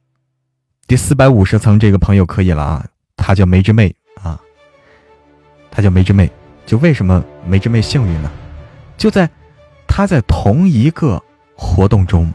[0.87, 2.83] 第四百五十层这个朋友可以了啊。
[3.27, 4.39] 她叫梅之妹啊，
[5.69, 6.31] 她叫梅之妹，
[6.65, 8.31] 就为什么梅之妹幸运呢？
[8.97, 9.29] 就在
[9.85, 11.21] 她在同一个
[11.53, 12.31] 活动中，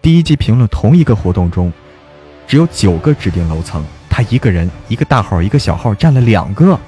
[0.00, 1.72] 第一季评论同一个活动中，
[2.46, 6.78] 只有九个指定楼层，她一个人一个大号一个小号占了两个，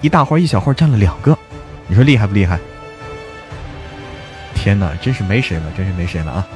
[0.00, 1.36] 一大号一小号占了两个，
[1.88, 2.56] 你说厉害不厉害？
[4.54, 6.46] 天哪，真是没谁了，真是没谁了啊！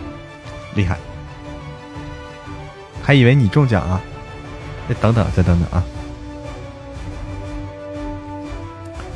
[0.76, 0.96] 厉害，
[3.02, 4.00] 还以为你中奖啊？
[4.88, 5.82] 再等等，再等等啊！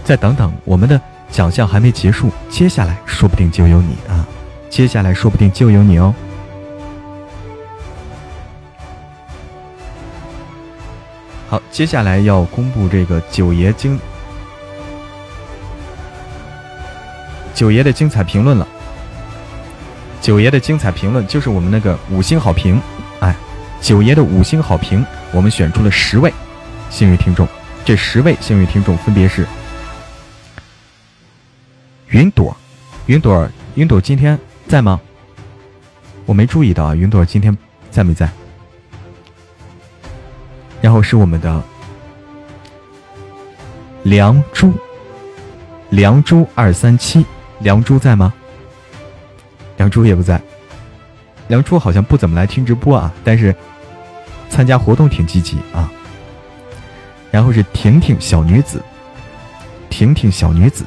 [0.09, 0.99] 再等等，我们的
[1.31, 4.27] 奖项还没结束，接下来说不定就有你啊！
[4.71, 6.15] 接下来说不定就有你哦。
[11.47, 14.01] 好，接下来要公布这个九爷精
[17.55, 18.67] 九爷的精彩评论了。
[20.23, 22.81] 九爷的精彩评论就是我们那个五星好评，
[23.21, 23.37] 哎，
[23.83, 26.33] 九爷的五星好评，我们选出了十位
[26.89, 27.47] 幸运听众，
[27.85, 29.47] 这十位幸运听众分别是
[32.11, 32.57] 云朵，
[33.07, 34.99] 云朵，云朵今天在吗？
[36.25, 37.57] 我没注意到啊，云朵今天
[37.91, 38.29] 在没在？
[40.81, 41.63] 然后是我们的
[44.05, 44.73] 梁珠，
[45.91, 47.27] 梁珠二三七，
[47.59, 48.33] 梁珠在吗？
[49.77, 50.41] 梁珠也不在，
[51.49, 53.55] 梁珠好像不怎么来听直播啊，但是
[54.49, 55.93] 参加活动挺积极啊。
[57.31, 58.83] 然后是婷婷小女子，
[59.91, 60.87] 婷婷小女子，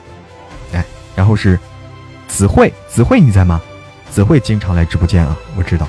[1.15, 1.59] 然后是
[2.27, 3.61] 子慧，子慧你在吗？
[4.09, 5.87] 子慧经常来直播间啊，我知道。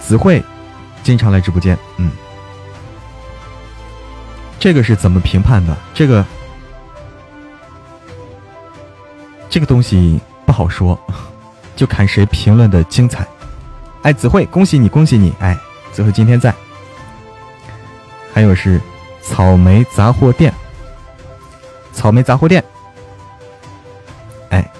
[0.00, 0.42] 子慧
[1.02, 2.10] 经常来直播间，嗯，
[4.58, 5.76] 这个是怎么评判的？
[5.92, 6.24] 这个
[9.50, 10.20] 这个东西。
[10.46, 10.98] 不好说，
[11.76, 13.28] 就看谁评论的精彩。
[14.00, 15.30] 哎，子慧，恭喜你，恭喜你！
[15.40, 15.54] 哎，
[15.92, 16.54] 子慧今天在。
[18.32, 18.80] 还有是
[19.20, 20.50] 草莓杂货店，
[21.98, 22.62] 草莓杂货店。
[24.50, 24.70] 哎，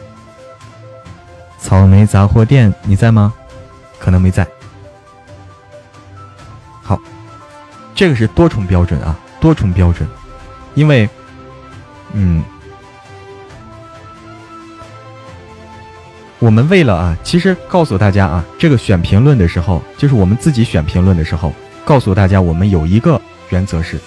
[1.58, 3.34] 草莓杂货店，你在吗？
[3.98, 4.46] 可能没在。
[6.80, 6.96] 好，
[7.92, 10.08] 这个是多重标准啊，多重标准，
[10.76, 11.10] 因为，
[12.12, 12.40] 嗯。
[16.38, 21.52] 我们为了啊，其实告诉大家啊，这个选评论的时候，就是我们自己选评论的时候，
[21.84, 23.98] 告诉大家我们有一个原则是，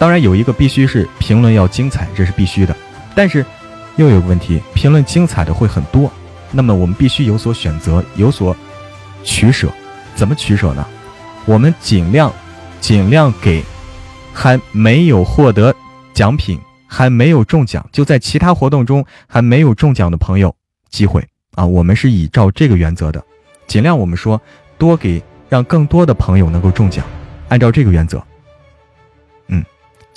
[0.00, 2.74] 当然有一个必须是评论要精彩，这是必须的。
[3.14, 3.44] 但是
[3.96, 6.10] 又有个问题，评论精彩的会很多，
[6.50, 8.56] 那么我们必须有所选择，有所
[9.22, 9.70] 取舍。
[10.14, 10.86] 怎么取舍呢？
[11.44, 12.32] 我们尽量
[12.80, 13.62] 尽量给
[14.32, 15.74] 还没有获得
[16.14, 20.56] 奖品、还没有中奖，就在其他活动中还没有中奖的朋友
[20.88, 21.22] 机会。
[21.56, 23.22] 啊，我们是以照这个原则的，
[23.66, 24.40] 尽量我们说
[24.78, 27.04] 多给，让更多的朋友能够中奖，
[27.50, 28.22] 按照这个原则。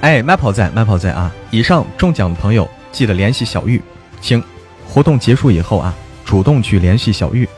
[0.00, 1.34] 哎，Maple 在，Maple 在啊！
[1.50, 3.82] 以上中奖的朋友记得联系小玉，
[4.20, 4.40] 请
[4.86, 5.92] 活动结束以后啊，
[6.24, 7.48] 主动去联系小玉，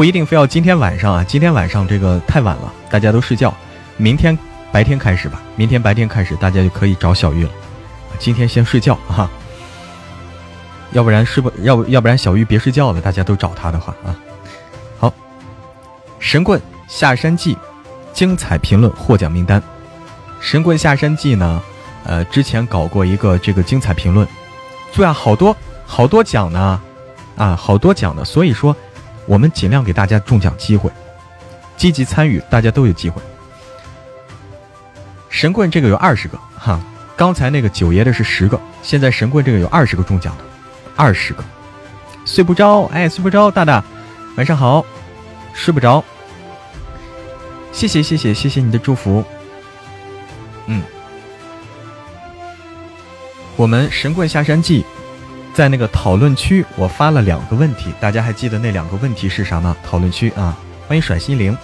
[0.00, 3.54] 不一定非要今天晚上啊，今天晚上这个太晚了，大家都睡觉，
[3.98, 4.34] 明天
[4.72, 7.50] 白天开始吧，明天白天开始大家就可以找小玉了，
[8.18, 9.28] 今天先睡觉哈，
[10.92, 14.16] 要不然睡不，要不要不然小玉别睡觉了，大家都找他的话啊，
[14.98, 15.12] 好，
[16.18, 16.58] 神棍
[16.88, 17.54] 下山记，
[18.14, 19.62] 精彩评论获奖名单。
[20.40, 21.62] 神棍下山记呢？
[22.04, 24.26] 呃，之前搞过一个这个精彩评论，
[24.94, 26.80] 对啊，好多好多奖呢，
[27.36, 28.24] 啊，好多奖的。
[28.24, 28.74] 所以说，
[29.30, 30.90] 我们尽量给大家中奖机会，
[31.76, 33.22] 积极参与，大家都有机会。
[35.28, 36.80] 神棍这个有二十个哈，
[37.16, 40.42] 刚才那个九爷的是十个，现在神棍这个有二十个中奖的，
[40.96, 41.44] 二十个。
[42.26, 43.84] 睡不着，哎，睡不着，大大，
[44.36, 44.84] 晚上好，
[45.54, 46.02] 睡不着。
[47.70, 49.24] 谢谢谢谢谢谢你的祝福。
[50.66, 50.82] 嗯，
[53.54, 54.82] 我们《神棍下山记》
[55.52, 59.76] 在那个讨论区，我发了两个问题，大家还记得那两个问题是啥吗？
[59.84, 61.56] 讨论区啊，欢迎甩心灵。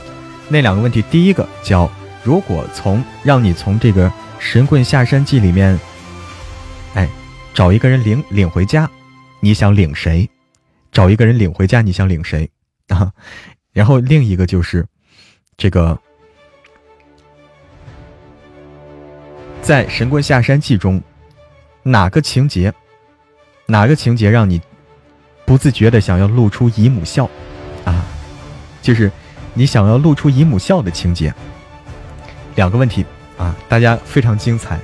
[0.49, 1.91] 那两个问题，第一个叫
[2.23, 4.09] “如果从让你从这个
[4.39, 5.79] 《神棍下山记》里面，
[6.95, 7.09] 哎，
[7.55, 8.91] 找一个人领领回家，
[9.41, 10.29] 你想领谁？
[10.93, 12.51] 找一个人领回家，你想领谁
[12.89, 13.13] 啊？
[13.73, 14.87] 然后另一个就是
[15.57, 15.99] 这个
[19.63, 21.03] 在《神棍下山记》中，
[21.83, 22.73] 哪个情节，
[23.69, 24.61] 哪个情节让你
[25.45, 27.29] 不自觉的想要露出姨母笑
[27.85, 28.05] 啊？
[28.81, 29.11] 就是
[29.55, 31.35] 你想要露出姨母笑的情节。
[32.55, 33.05] 两个问题
[33.37, 34.79] 啊，大家非常精彩，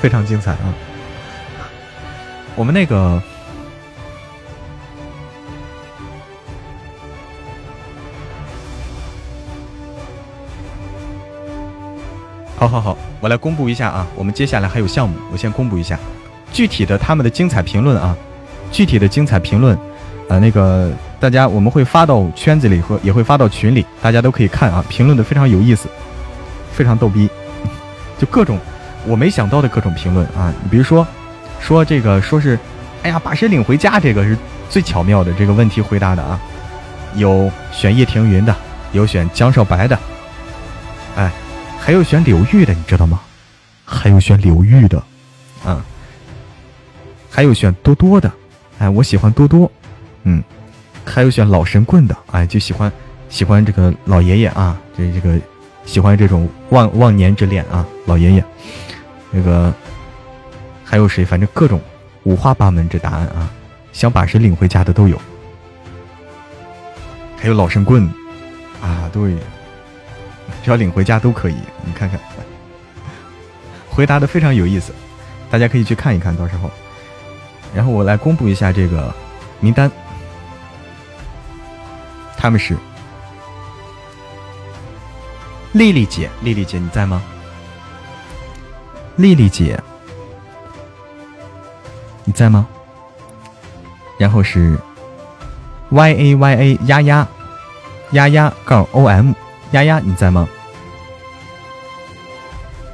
[0.00, 0.74] 非常精彩啊！
[2.56, 3.22] 我们那个。
[12.58, 15.98] 好好好，我来公布一下啊，我们接下来还有项目，我先公布一下
[16.56, 18.16] 具体的他们的精彩评论啊，
[18.72, 19.78] 具体的精彩评论，
[20.30, 20.90] 呃，那个
[21.20, 25.86] 大家我们会发到圈子里和也会发到群里，大家都可以看啊，评论的非常有意思，
[26.72, 27.28] 非常逗逼，
[28.16, 28.58] 就各种
[29.06, 31.06] 我没想到的各种评论啊，你比如说
[31.60, 32.58] 说这个说是，
[33.02, 34.34] 哎呀，把谁领回家，这个是
[34.70, 36.40] 最巧妙的这个问题回答的啊，
[37.16, 38.56] 有选叶庭云的，
[38.92, 39.98] 有选江少白的，
[41.16, 41.30] 哎。
[41.78, 43.20] 还有选柳玉的，你知道吗？
[43.84, 45.00] 还有选柳玉的，
[45.64, 45.84] 啊，
[47.36, 48.32] 还有选多多的，
[48.78, 49.70] 哎，我喜欢多多，
[50.22, 50.42] 嗯，
[51.04, 52.90] 还有选老神棍的，哎，就喜欢
[53.28, 55.38] 喜欢这个老爷爷啊，这这个
[55.84, 58.44] 喜欢这种忘忘年之恋啊，老爷爷，
[59.30, 59.70] 那个
[60.82, 61.26] 还有谁？
[61.26, 61.78] 反正各种
[62.22, 63.50] 五花八门这答案啊，
[63.92, 65.20] 想把谁领回家的都有，
[67.36, 68.08] 还有老神棍，
[68.80, 69.36] 啊，对。
[70.64, 72.18] 只要领回家都可以，你看看，
[73.90, 74.90] 回答的非常有意思，
[75.50, 76.70] 大家可以去看一看到时候。
[77.74, 79.14] 然后我来公布一下这个
[79.60, 79.90] 名单，
[82.36, 82.76] 他们是
[85.72, 87.22] 丽丽姐，丽丽姐你在吗？
[89.16, 89.78] 丽丽姐
[92.24, 92.66] 你在吗？
[94.18, 94.78] 然后是
[95.90, 97.26] Y A Y A 丫丫
[98.12, 99.32] 丫丫杠 O M
[99.72, 100.48] 丫丫你在吗？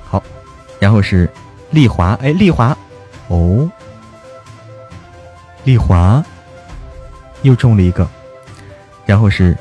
[0.05, 0.23] 好
[0.81, 1.31] 然后是
[1.70, 2.77] 丽华，哎，丽华，
[3.29, 3.70] 哦，
[5.65, 6.25] 丽华
[7.43, 8.09] 又中了一个。
[9.05, 9.57] 然后是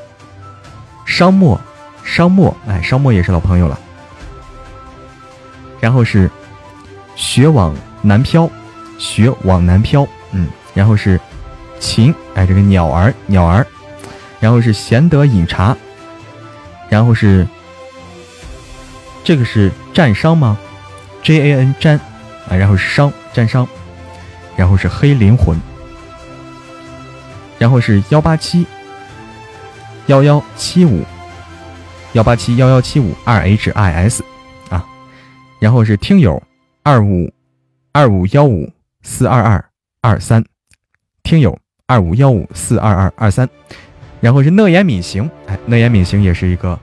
[1.04, 1.60] 商墨，
[2.04, 3.78] 商墨，哎，商墨也是老朋友了。
[5.80, 6.30] 然后是
[7.16, 8.48] 雪往南飘，
[8.98, 10.48] 雪往南飘，嗯。
[10.74, 11.20] 然后是
[11.80, 13.66] 秦，哎，这个鸟儿，鸟儿。
[14.40, 15.76] 然后是贤德饮茶。
[16.88, 17.46] 然后是
[19.24, 20.58] 这个是战伤吗
[21.22, 21.98] ？J A N 战
[22.48, 23.66] 啊，然后是商战商，
[24.56, 25.58] 然后是黑灵魂，
[27.62, 28.66] 然后是幺八七
[30.08, 31.04] 幺幺七五
[32.12, 34.24] 幺八七幺幺七五二 H I S
[34.68, 34.84] 啊，
[35.60, 36.42] 然后是听友
[36.82, 37.32] 二五
[37.92, 38.68] 二五幺五
[39.02, 39.64] 四二二
[40.00, 40.44] 二三，
[41.22, 41.56] 听友
[41.86, 43.48] 二五幺五四二二二三，
[44.20, 46.76] 然后是乐言敏行，哎，乐言敏行也是一个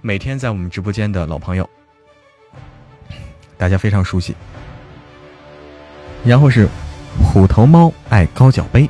[0.00, 1.68] 每天在我们直播间的老朋友。
[3.58, 4.34] 大家非常熟悉，
[6.24, 6.66] 然后是
[7.22, 8.88] 虎头猫爱高脚杯，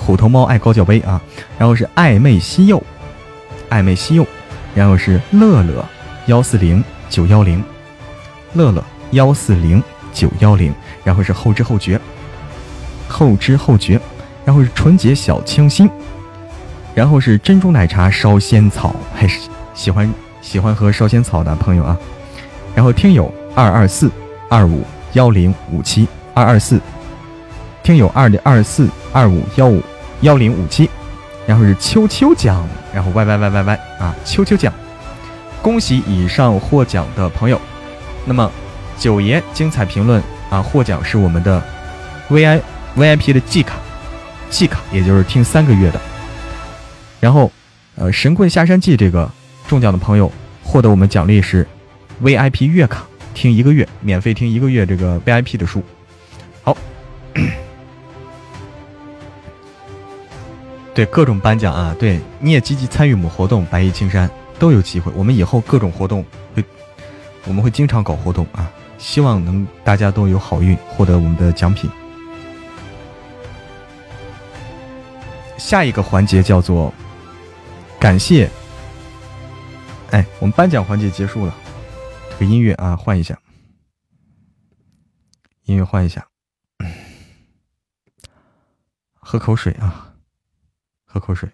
[0.00, 1.20] 虎头猫爱高脚杯啊，
[1.58, 2.82] 然后是暧昧西柚，
[3.68, 4.26] 暧昧西柚，
[4.74, 5.84] 然后是乐乐
[6.26, 7.62] 幺四零九幺零，
[8.54, 8.82] 乐乐
[9.12, 9.82] 幺四零
[10.12, 10.74] 九幺零，
[11.04, 12.00] 然后是后知后觉，
[13.08, 14.00] 后知后觉，
[14.44, 15.88] 然后是纯洁小清新，
[16.94, 21.96] 然后是珍珠奶茶烧仙草，还是喜欢喜欢喝烧仙草的朋友啊，
[22.74, 23.32] 然后听友。
[23.56, 24.08] 二二四
[24.48, 24.84] 二五
[25.14, 26.06] 幺零五七。
[26.32, 26.80] 二二四，
[27.82, 29.82] 听友二零二四二五幺五
[30.22, 30.88] 幺零五七，
[31.46, 34.72] 然后是秋秋奖，然后 Y Y Y Y Y 啊，秋秋奖，
[35.62, 37.60] 恭喜以上获奖的朋友。
[38.24, 38.50] 那么
[38.98, 41.62] 九爷精彩评论啊，获奖是我们的
[42.28, 42.60] V I
[42.96, 43.76] V I P 的季卡，
[44.50, 46.00] 季卡也就是听三个月的。
[47.18, 47.50] 然后
[47.96, 49.30] 呃，神棍下山记这个
[49.66, 50.30] 中奖的朋友
[50.62, 51.66] 获得我们奖励是
[52.20, 53.04] V I P 月卡。
[53.32, 55.82] 听一个月，免费听一个月这个 VIP 的书，
[56.62, 56.76] 好，
[61.00, 65.10] 对各种颁奖啊，对你也积极参与我们活动，白衣青山都有机会。
[65.16, 66.22] 我们以后各种活动
[66.54, 66.62] 会，
[67.46, 71.90] 我们会经常搞活动啊，希望能大家都有好运，获得我们的奖品。
[75.56, 76.92] 下一个环节叫做
[77.98, 78.50] 感谢，
[80.10, 81.54] 哎，我们颁奖环节结束了。
[82.28, 83.38] 这个音乐啊，换一下，
[85.64, 86.26] 音乐换一下，
[89.18, 90.09] 喝口水啊，
[91.12, 91.50] 喝口水。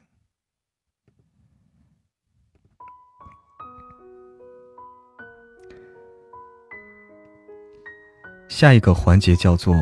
[8.48, 9.74] 下一个环节叫做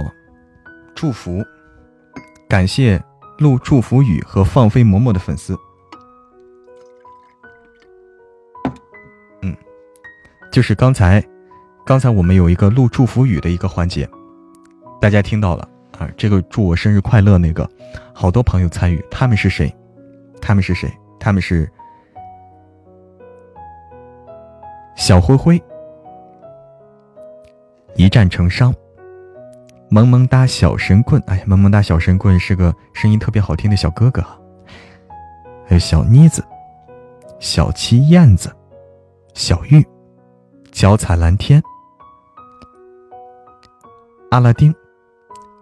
[0.95, 1.45] 祝福，
[2.49, 3.03] 感谢
[3.39, 5.57] 录祝福语和放飞嬷嬷的粉丝。
[9.43, 9.57] 嗯，
[10.53, 11.25] 就是刚才，
[11.85, 14.09] 刚才我们有一个录祝福语的一个环节，
[15.01, 15.69] 大家听到了
[15.99, 16.09] 啊？
[16.17, 17.69] 这个祝我生日快乐那个，
[18.13, 19.75] 好多朋友参与，他们是谁？
[20.41, 20.93] 他们是谁？
[21.19, 21.71] 他们是
[24.97, 25.63] 小灰灰。
[27.97, 28.75] 一战成伤，
[29.89, 34.21] 萌萌哒小神棍，哎呀，萌萌哒小神棍是个声音特别好听的小哥哥。
[35.67, 36.45] 还有小妮子、
[37.39, 38.53] 小七燕子、
[39.33, 39.87] 小玉、
[40.73, 41.63] 脚踩蓝天、
[44.31, 44.75] 阿拉丁、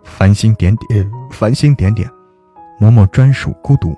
[0.05, 2.09] 繁星点点、繁星点点、
[2.79, 3.97] 某某专属孤独、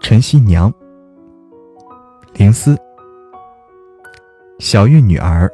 [0.00, 0.72] 陈曦娘、
[2.34, 2.76] 灵思、
[4.58, 5.50] 小玉女儿。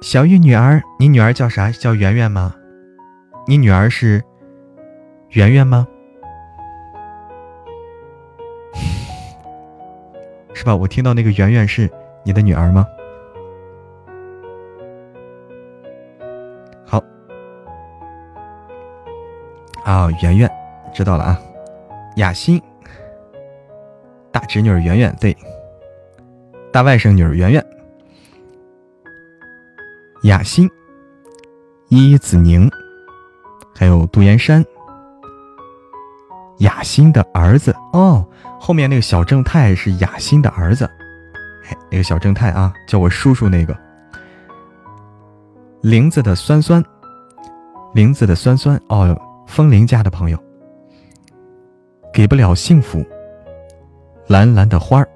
[0.00, 1.70] 小玉女儿，你女儿叫啥？
[1.70, 2.54] 叫圆圆吗？
[3.46, 4.22] 你女儿是
[5.30, 5.88] 圆圆吗？
[10.52, 10.76] 是吧？
[10.76, 11.90] 我听到那个圆圆是
[12.22, 12.86] 你的女儿吗？
[19.84, 20.50] 啊，圆圆，
[20.92, 21.38] 知道了啊。
[22.16, 22.60] 雅欣，
[24.32, 25.36] 大侄女圆圆，对，
[26.72, 27.64] 大外甥女圆圆。
[30.22, 30.70] 雅欣、
[31.88, 32.70] 伊子宁，
[33.74, 34.64] 还有杜岩山，
[36.58, 38.26] 雅欣的儿子哦。
[38.58, 40.88] 后面那个小正太是雅欣的儿子，
[41.90, 43.76] 那个小正太啊，叫我叔叔那个。
[45.82, 46.82] 林子的酸酸，
[47.92, 49.14] 林子的酸酸哦，
[49.46, 50.38] 风铃家的朋友，
[52.12, 53.04] 给不了幸福。
[54.26, 55.08] 蓝蓝的花儿，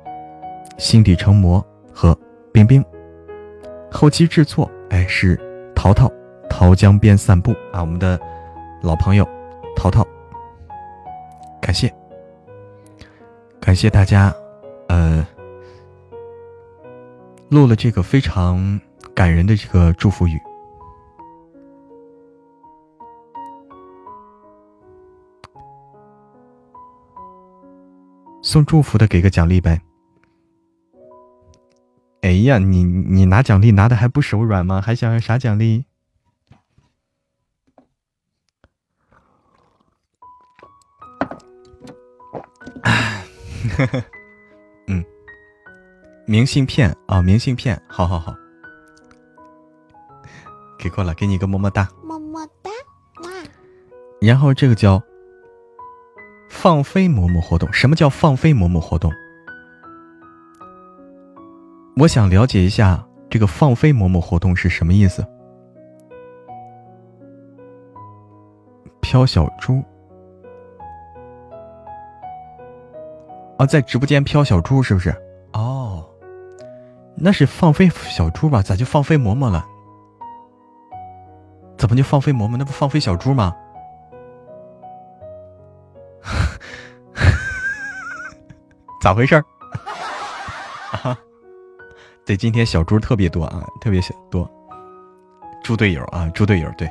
[0.77, 2.17] 心底成魔和
[2.53, 2.85] 冰冰，
[3.91, 4.71] 后期制作。
[4.91, 5.39] 哎，是
[5.75, 6.13] 淘淘，
[6.49, 8.21] 桃江边散步啊，我们的
[8.83, 9.27] 老朋友
[9.75, 10.07] 淘淘，
[11.61, 11.91] 感谢，
[13.59, 14.31] 感谢大家，
[14.89, 15.27] 呃，
[17.49, 18.79] 录了这个非常
[19.15, 20.39] 感人的这个祝福语，
[28.49, 29.83] 送祝福的给个奖励呗。
[32.23, 34.81] 哎呀，你你拿奖励拿的还不手软吗？
[34.81, 35.85] 还想要啥奖励？
[44.89, 45.05] 嗯，
[46.27, 48.35] 明信片啊，明信片，好好好，
[50.79, 52.71] 给过了，给你个么么哒，么么哒，
[53.25, 53.31] 哇！
[54.23, 55.03] 然后这个叫
[56.61, 59.13] 放飞嬷嬷活动，什么叫放飞嬷嬷活动？
[61.97, 65.25] 我想了解一下这个放飞嬷嬷活动是什么意思？
[69.01, 69.81] 飘小猪
[73.57, 75.15] 啊，在直播间飘小猪是不是？
[75.53, 76.05] 哦，
[77.15, 78.63] 那是放飞小猪吧？
[78.63, 79.65] 咋就放飞嬷嬷了？
[81.77, 82.57] 怎么就放飞嬷嬷？
[82.57, 83.55] 那不放飞小猪吗？
[89.01, 89.45] 咋回事儿？
[91.03, 91.19] 啊？
[92.27, 94.49] 对，今天小猪特别多啊，特别小多。
[95.63, 96.91] 猪队友啊，猪队友，对。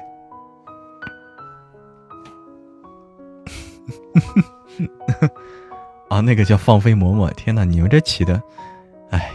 [6.10, 8.42] 啊，那个叫放飞嬷嬷，天哪，你们这起的，
[9.12, 9.32] 哎，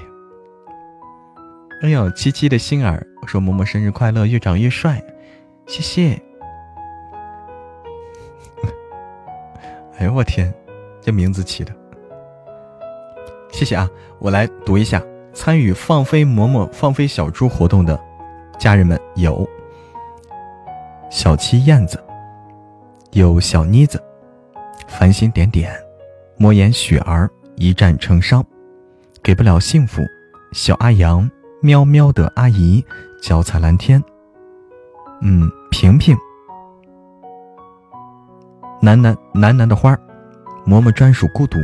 [1.82, 5.02] 哎呦，七七的心儿，说嬷嬷生日快乐，越长越帅，
[5.66, 6.20] 谢谢。
[9.98, 10.52] 哎呦我天，
[11.00, 11.72] 这名字起的，
[13.52, 13.88] 谢谢啊，
[14.18, 15.00] 我来读一下。
[15.34, 17.98] 参与放飞嬷嬷、放飞小猪活动的
[18.58, 19.48] 家人们有：
[21.10, 21.98] 小七燕子，
[23.12, 24.02] 有小妮子，
[24.86, 25.72] 繁星点点，
[26.36, 28.44] 魔眼雪儿，一战成伤，
[29.22, 30.02] 给不了幸福，
[30.52, 31.30] 小阿阳，
[31.62, 32.84] 喵喵的阿姨，
[33.22, 34.02] 脚踩蓝天，
[35.22, 36.14] 嗯，平平，
[38.82, 39.96] 楠楠楠楠的花，
[40.66, 41.58] 嬷嬷专属孤独，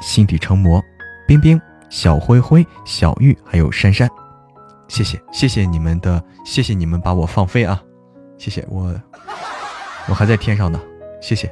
[0.00, 0.82] 心底成魔，
[1.26, 1.60] 冰冰。
[1.90, 4.08] 小灰灰、小玉还有珊珊，
[4.88, 7.80] 谢谢谢谢你们的，谢谢你们把我放飞啊！
[8.36, 8.92] 谢谢我，
[10.08, 10.80] 我还在天上呢，
[11.20, 11.48] 谢谢。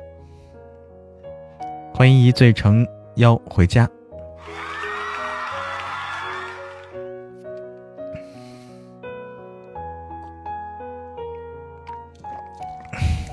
[1.94, 2.84] 欢迎一醉成
[3.16, 3.88] 妖回家。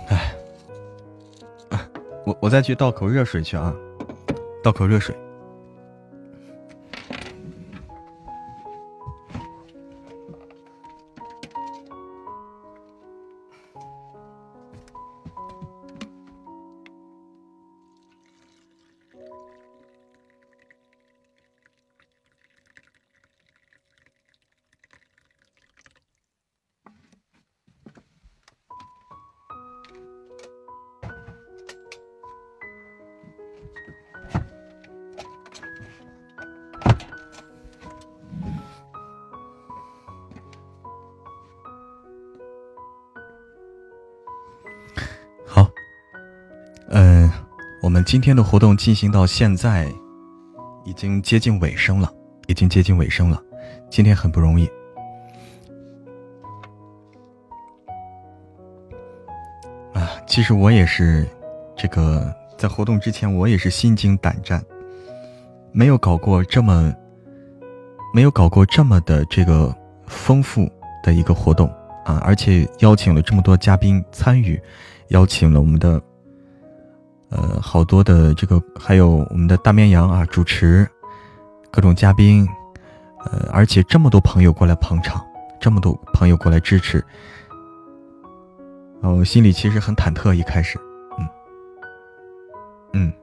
[0.10, 0.36] 哎，
[2.24, 3.74] 我我再去倒口热水去啊，
[4.64, 5.16] 倒口热水。
[48.10, 49.88] 今天的活动进行到现在，
[50.84, 52.12] 已经接近尾声了，
[52.48, 53.40] 已经接近尾声了。
[53.88, 54.68] 今天很不容易
[59.94, 60.10] 啊！
[60.26, 61.24] 其实我也是，
[61.78, 64.60] 这个在活动之前我也是心惊胆战，
[65.72, 66.92] 没有搞过这么，
[68.12, 69.72] 没有搞过这么的这个
[70.08, 70.68] 丰富
[71.04, 71.68] 的一个活动
[72.06, 72.20] 啊！
[72.24, 74.60] 而且邀请了这么多嘉宾参与，
[75.10, 76.02] 邀请了我们的。
[77.30, 80.88] 呃，好多的这个，还有我们的大绵羊啊，主持，
[81.70, 82.48] 各种嘉宾，
[83.26, 85.24] 呃，而且这么多朋友过来捧场，
[85.60, 87.06] 这么多朋友过来支持，
[89.02, 90.34] 我心里其实很忐忑。
[90.34, 90.80] 一开始，
[91.20, 91.30] 嗯，
[92.94, 93.14] 嗯，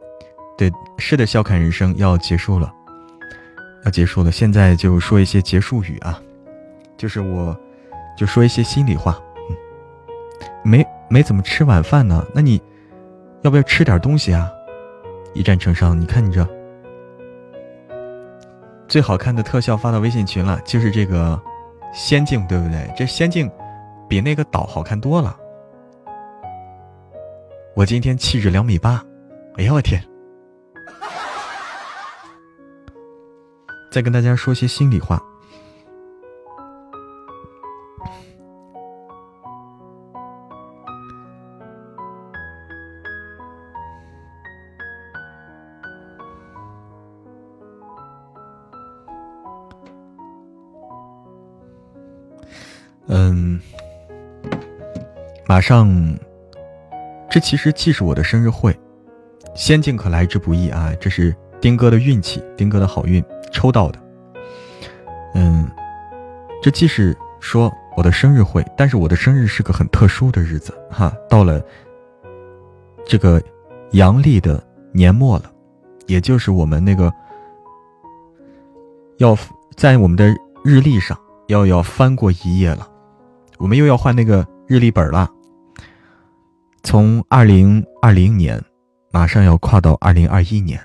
[0.56, 2.72] 对，是的，笑看人生要结束了，
[3.84, 6.22] 要结束了，现在就说一些结束语啊，
[6.96, 7.58] 就是我，
[8.16, 9.18] 就说一些心里话，
[9.50, 9.56] 嗯，
[10.62, 12.62] 没没怎么吃晚饭呢，那你。
[13.42, 14.50] 要不要吃点东西啊？
[15.34, 16.46] 一战成伤，你看你这
[18.88, 21.40] 最好看的特效发到微信群了，就是这个
[21.92, 22.90] 仙境，对不对？
[22.96, 23.50] 这仙境
[24.08, 25.36] 比那个岛好看多了。
[27.74, 29.04] 我今天气质两米八，
[29.58, 30.02] 哎呀我天！
[33.92, 35.20] 再跟大家说些心里话。
[55.56, 55.90] 马上，
[57.30, 58.78] 这其实既是我的生日会，
[59.54, 60.92] 仙境可来之不易啊！
[61.00, 63.98] 这是丁哥的运气，丁哥的好运抽到的。
[65.34, 65.66] 嗯，
[66.62, 71.58] 这既是说我的生日会，但是我的生日是个很特殊的日子哈，到了
[73.06, 73.42] 这个
[73.92, 75.50] 阳历的年末了，
[76.06, 77.10] 也就是我们那个
[79.16, 79.34] 要
[79.74, 80.28] 在我们的
[80.62, 82.86] 日历上要要翻过一页了。
[83.56, 85.30] 我们又要换那个日历本了，
[86.86, 88.64] 从二零二零年
[89.10, 90.80] 马上要跨到二零二一年，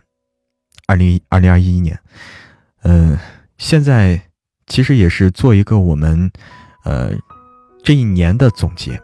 [0.88, 2.00] 二零二零二一年，
[2.82, 3.16] 嗯，
[3.60, 4.20] 现在
[4.66, 6.32] 其实也是做一个我们
[6.86, 7.12] 呃
[7.84, 9.00] 这一年的总结。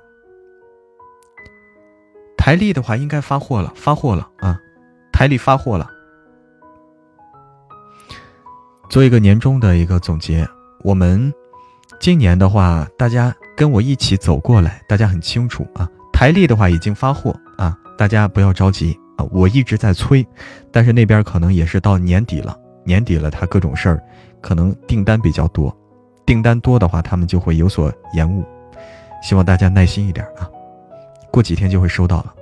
[2.36, 4.60] 台历的话应该发货了，发货了啊，
[5.14, 5.88] 台历发货了，
[8.90, 10.50] 做一个年终的一个总结。
[10.80, 11.32] 我们
[12.00, 13.36] 今年的话，大家。
[13.56, 15.90] 跟我一起走过来，大家很清楚啊。
[16.18, 19.26] 台历的话已经发货啊，大家不要着急啊。
[19.30, 20.26] 我一直在催，
[20.72, 24.04] 但是那边可能也是到年底了，年底了，他各种事儿，
[24.42, 25.72] 可能订单比较多，
[26.26, 28.44] 订单多的话，他们就会有所延误。
[29.22, 30.50] 希望大家耐心一点啊，
[31.30, 32.34] 过几天就会收到了。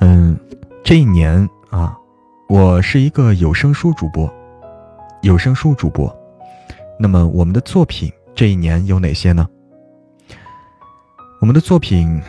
[0.00, 0.36] 嗯，
[0.82, 1.96] 这一年啊，
[2.48, 4.28] 我是一个有声书主播，
[5.22, 6.12] 有声书主播。
[6.98, 9.48] 那么我们的作品这一年有哪些呢？
[11.40, 12.20] 我们的作品《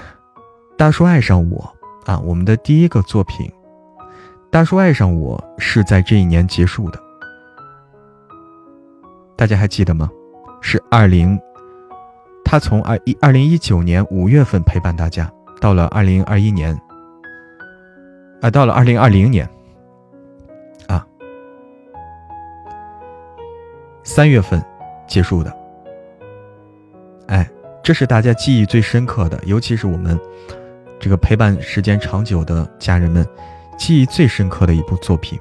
[0.77, 1.75] 大叔爱上我》
[2.09, 3.45] 啊，我们的第一个作品
[4.49, 6.99] 《大叔爱上我》是在这一年结束的，
[9.35, 10.09] 大家还记得吗？
[10.61, 11.37] 是二零，
[12.45, 16.73] 他从二一二零一九年五月份陪伴大家，到了二零二一年，
[18.41, 19.45] 啊，到了二零二零年。
[20.87, 21.05] 啊
[24.03, 24.63] 三月份
[25.05, 25.53] 结束的，
[27.27, 27.49] 哎，
[27.83, 30.19] 这是大家记忆最深刻的，尤其是我们
[30.99, 33.27] 这个陪伴时间长久的家人们，
[33.77, 35.39] 记忆最深刻的一部作品，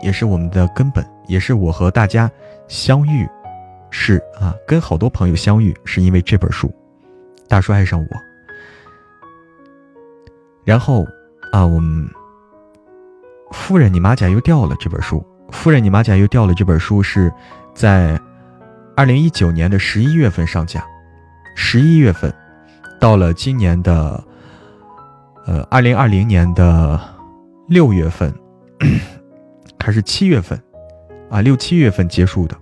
[0.00, 2.30] 也是我们的根本，也是我和大家
[2.66, 3.28] 相遇，
[3.90, 6.66] 是啊，跟好多朋友相遇是因为这本书，
[7.46, 8.06] 《大叔爱上我》，
[10.64, 11.06] 然后
[11.52, 12.08] 啊，我们
[13.52, 15.22] 夫人，你马甲又掉了这本书。
[15.50, 16.54] 夫人，你马甲又掉了。
[16.54, 17.30] 这本书是
[17.74, 18.16] 在
[18.96, 20.84] 二零一九年的十一月份上架，
[21.56, 22.32] 十一月份
[23.00, 24.22] 到了今年的
[25.46, 27.00] 呃二零二零年的
[27.68, 28.34] 六月份
[29.82, 30.60] 还是七月份
[31.30, 31.40] 啊？
[31.40, 32.56] 六七月份结束的，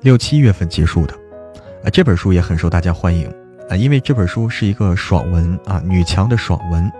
[0.00, 1.14] 六七月份结束的
[1.84, 1.90] 啊。
[1.92, 3.32] 这本书也很受大家欢迎
[3.70, 6.92] 啊，因为这本书是一个爽文啊，女强的爽文。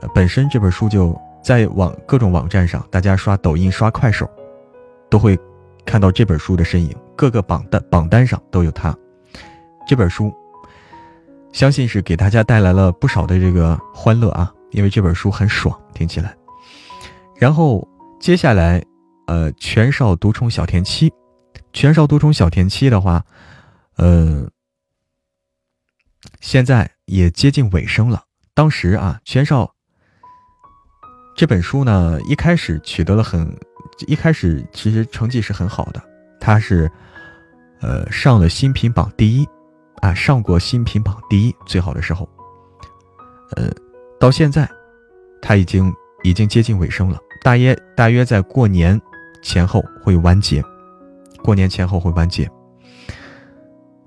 [0.00, 1.18] 呃本身这本书就。
[1.40, 4.28] 在网各种网站上，大家刷抖音、刷快手，
[5.10, 5.38] 都会
[5.84, 6.96] 看到这本书的身影。
[7.16, 8.96] 各个榜单榜单上都有它。
[9.88, 10.32] 这本书，
[11.52, 14.52] 相信是给大家带来了不少的这个欢乐啊！
[14.70, 16.36] 因为这本书很爽，听起来。
[17.36, 17.88] 然后
[18.20, 18.84] 接下来，
[19.26, 21.12] 呃，全少独宠小田七，
[21.72, 23.24] 全少独宠小田七的话，
[23.96, 24.48] 呃，
[26.40, 28.24] 现在也接近尾声了。
[28.54, 29.72] 当时啊，全少
[31.34, 33.58] 这本书呢，一开始取得了很，
[34.06, 36.02] 一开始其实成绩是很好的，
[36.40, 36.90] 他是
[37.80, 39.46] 呃上了新品榜第一，
[40.00, 42.28] 啊上过新品榜第一最好的时候，
[43.56, 43.70] 呃
[44.20, 44.68] 到现在，
[45.42, 45.92] 他已经
[46.22, 49.00] 已经接近尾声了，大约大约在过年
[49.42, 50.62] 前后会完结，
[51.42, 52.48] 过年前后会完结。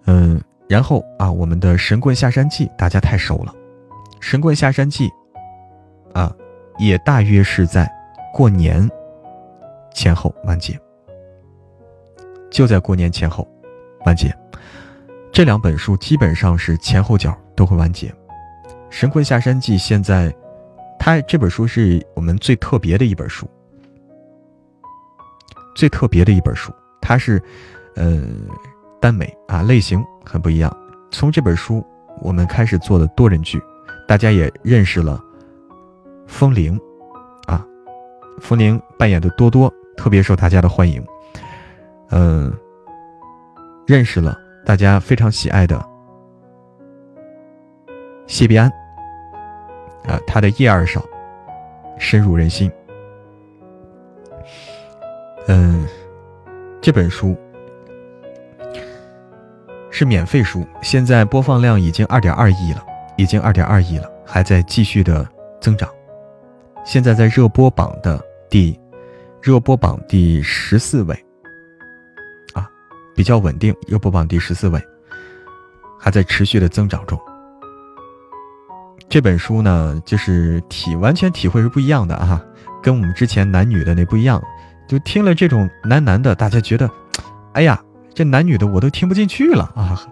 [0.06, 3.54] 嗯，然后啊，我们的《神棍下山记》大家太熟了，
[4.20, 5.10] 《神棍下山记》
[6.20, 6.34] 啊，
[6.80, 7.90] 也大约是在
[8.34, 8.90] 过年
[9.94, 10.80] 前后完结，
[12.50, 13.48] 就在过年前后
[14.06, 14.36] 完结。
[15.32, 18.08] 这两本书基本上是前后脚都会完结，
[18.90, 20.34] 《神棍下山记》现在，
[21.00, 23.50] 它这本书是我们最特别的一本书，
[25.76, 26.72] 最特别的一本书，
[27.02, 27.42] 它是，
[27.96, 28.22] 呃。
[29.02, 30.72] 耽美啊，类型很不一样。
[31.10, 31.84] 从这本书，
[32.22, 33.60] 我们开始做的多人剧，
[34.08, 35.20] 大家也认识了
[36.28, 36.80] 风铃
[37.48, 37.66] 啊，
[38.40, 41.04] 风铃扮演的多多特别受大家的欢迎。
[42.10, 42.54] 嗯，
[43.88, 45.84] 认识了大家非常喜爱的
[48.28, 48.70] 谢必安
[50.06, 51.04] 啊，他的叶二少
[51.98, 52.72] 深入人心。
[55.48, 55.88] 嗯，
[56.82, 57.36] 这本书。
[59.94, 62.84] 是免费书，现在播放量已经二点二亿了，
[63.18, 65.28] 已经二点二亿了，还在继续的
[65.60, 65.88] 增长。
[66.84, 68.20] 现在在热播榜的
[68.50, 68.80] 第，
[69.42, 71.16] 热播榜第十四位，
[72.54, 72.70] 啊，
[73.16, 74.80] 比较稳定，热播榜第十四位，
[76.00, 77.20] 还在持续的增长中。
[79.10, 82.40] 这本书呢，就是体完全体会是不一样的啊，
[82.84, 84.40] 跟我们之前男女的那不一样，
[84.88, 86.90] 就听了这种男男的，大家觉得，
[87.54, 87.82] 哎呀。
[88.14, 90.06] 这男女的我都听不进去了啊！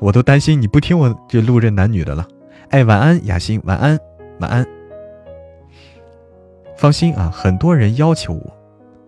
[0.00, 2.26] 我都担心你不听我这录这男女的了。
[2.70, 3.98] 哎，晚安，雅欣，晚安，
[4.40, 4.66] 晚安。
[6.78, 8.56] 放心啊，很多人要求我，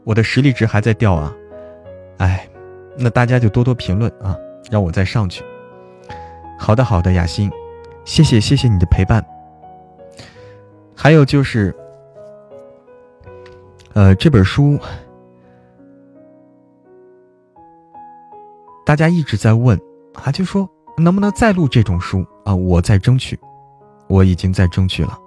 [0.04, 1.34] 我的实力值还在掉啊。
[2.18, 2.48] 哎，
[2.96, 4.36] 那大家就多多评论啊，
[4.70, 5.42] 让我再上去。
[6.58, 7.50] 好的，好的，雅欣，
[8.04, 9.24] 谢谢，谢谢你的陪伴。
[10.94, 11.74] 还有就是，
[13.94, 14.78] 呃，这本书。
[18.86, 19.80] 大家一直在问
[20.12, 22.54] 啊，就说能不能再录这种书啊？
[22.54, 23.38] 我在争取，
[24.08, 25.18] 我已经在争取了。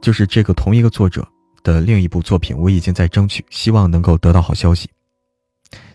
[0.00, 1.26] 就是这个同一个作者
[1.64, 4.88] 的另一部作品，我已经在争取，希望能够得到好消息，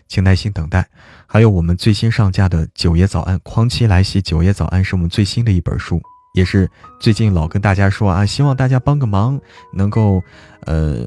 [0.06, 0.86] 请耐心等待。
[1.26, 5.98] 还有我们最新上架的《九爷早安》，狂妻来袭，《九爷早安》是我们最新的一本书，
[6.34, 9.40] 也是最近老跟大家说啊，希望大家帮个忙，
[9.72, 10.22] 能够
[10.66, 11.06] 呃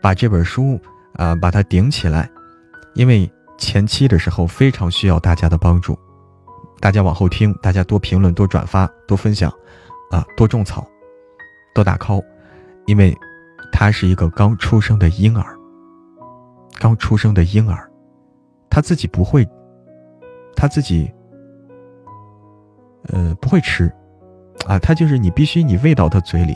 [0.00, 0.80] 把这本书
[1.12, 2.30] 啊把它顶起来，
[2.94, 3.30] 因为。
[3.60, 5.98] 前期的时候非常需要大家的帮助，
[6.78, 9.52] 大家往后听，大家多评论、多转发、多分享，
[10.12, 10.88] 啊，多种草，
[11.74, 12.24] 多打 call，
[12.86, 13.12] 因为
[13.72, 15.56] 他是一个刚出生的婴儿，
[16.78, 17.88] 刚出生的婴儿，
[18.68, 19.48] 他自己不会，
[20.56, 21.12] 他自己，
[23.08, 23.92] 呃，不会吃，
[24.66, 26.54] 啊，他就是你必须你喂到他嘴里，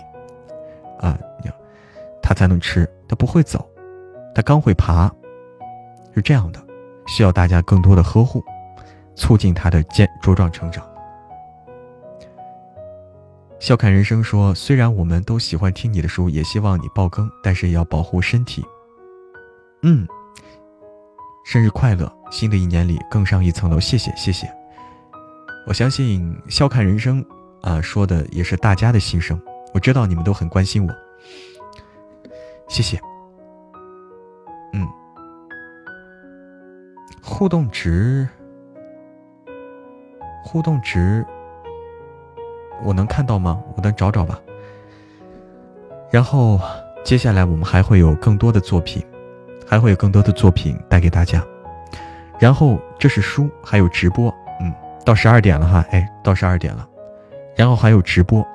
[0.99, 1.19] 啊，
[2.23, 3.69] 他才能吃，他不会走，
[4.35, 5.11] 他刚会爬，
[6.15, 6.61] 是这样的。
[7.09, 8.43] 需要大家更多的呵护，
[9.17, 10.85] 促进他的健茁壮成长。
[13.63, 18.67] 笑看人生说：“虽然我们都喜欢听你的书，也希望你爆更，但是也要保护身体。”
[19.83, 20.05] 嗯，
[21.45, 22.13] 生日快乐！
[22.33, 24.53] 新的一年里更上一层楼，谢谢谢谢。
[25.65, 27.25] 我相信笑看人生
[27.61, 29.41] 啊说的也是大家的心声，
[29.73, 30.93] 我知道你们都很关心我，
[32.67, 33.01] 谢谢。
[34.73, 34.89] 嗯。
[37.23, 38.29] 互动值，
[40.43, 41.25] 互动值，
[42.85, 43.63] 我能看到吗？
[43.77, 44.41] 我能找找吧。
[46.11, 46.61] 然后
[47.05, 49.03] 接下来我们还会有更多的作品，
[49.67, 51.43] 还会有更多的作品带给大家。
[52.39, 54.73] 然后这是书，还有直播，嗯，
[55.05, 56.87] 到十二点了哈，哎，到十二点了。
[57.57, 58.47] 然后还有直播，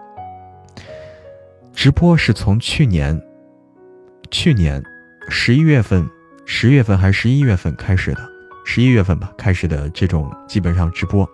[1.73, 3.19] 直播是从去年，
[4.30, 4.84] 去年
[5.30, 6.07] 十一月份，
[6.45, 8.19] 十月份还是十一月份开始的。
[8.65, 11.25] 十一月份吧开始的这种基本上直播，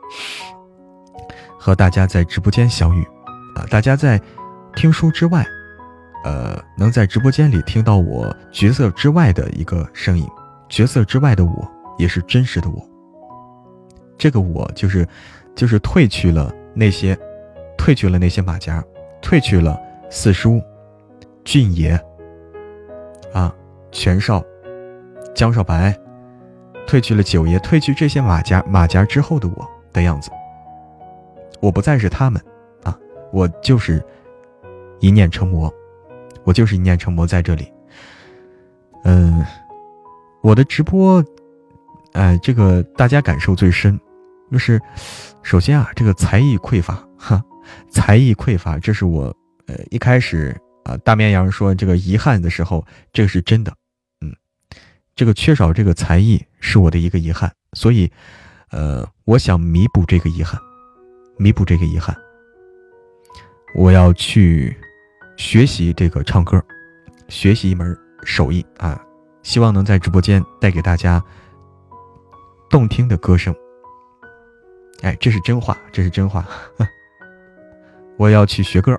[1.63, 3.01] 和大家在直播间相遇，
[3.55, 4.19] 啊，大家在
[4.75, 5.47] 听书之外，
[6.25, 10.27] 呃，能在直播间里听到我角色之外的一个声音，
[10.67, 12.85] 角色之外的我也是真实的我。
[14.17, 15.07] 这个我就是，
[15.55, 17.17] 就是褪去了那些，
[17.77, 18.83] 褪去了那些马甲，
[19.21, 20.61] 褪去了四叔、
[21.45, 21.97] 俊爷，
[23.33, 23.55] 啊，
[23.89, 24.43] 全少、
[25.33, 25.97] 江少白。
[26.85, 30.29] 褪去了九爷，褪去这些马甲马甲之后的我的样子，
[31.63, 32.43] 我不再是他们，
[32.83, 32.99] 啊，
[33.31, 34.05] 我就是
[34.99, 35.73] 一念成魔，
[36.43, 37.71] 我就是一念成魔在这里。
[39.05, 39.41] 嗯，
[40.41, 41.23] 我的直播，
[42.11, 43.97] 哎，这个大家感受最深，
[44.51, 44.77] 就是
[45.41, 47.41] 首先啊，这个才艺匮乏，哈，
[47.89, 49.33] 才艺匮乏，这是我
[49.67, 50.53] 呃一开始
[50.83, 53.73] 啊大绵羊说这个遗憾的时候，这个是真的，
[54.19, 54.35] 嗯，
[55.15, 58.11] 这个缺少这个才艺是我的一个遗憾，所以
[58.69, 60.59] 呃，我想弥补这个遗憾。
[61.37, 62.15] 弥补这个遗憾，
[63.75, 64.75] 我要去
[65.35, 66.63] 学习这个唱歌，
[67.27, 69.03] 学习一门手艺啊！
[69.41, 71.21] 希望能在直播间带给大家
[72.69, 73.53] 动听的歌声。
[75.01, 76.45] 哎，这是真话，这是真话。
[78.15, 78.97] 我要去学歌。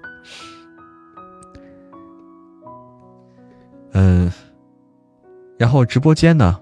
[3.93, 4.31] 嗯，
[5.57, 6.61] 然后直播间呢，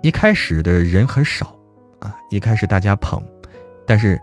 [0.00, 1.54] 一开始的人很少
[1.98, 3.20] 啊，一开始大家捧，
[3.84, 4.18] 但是。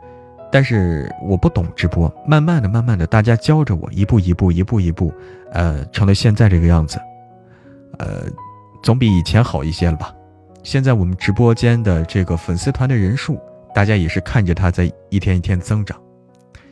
[0.53, 5.11] 但是我不懂直播，慢慢的、慢慢的，大家教着我，一步一步、一步一步，
[5.51, 6.99] 呃，成了现在这个样子，
[7.97, 8.25] 呃，
[8.83, 10.13] 总比以前好一些了吧？
[10.61, 13.41] 现在我们直播间的这个粉丝团的人数，
[13.73, 15.99] 大家也是看着它在一天一天增长，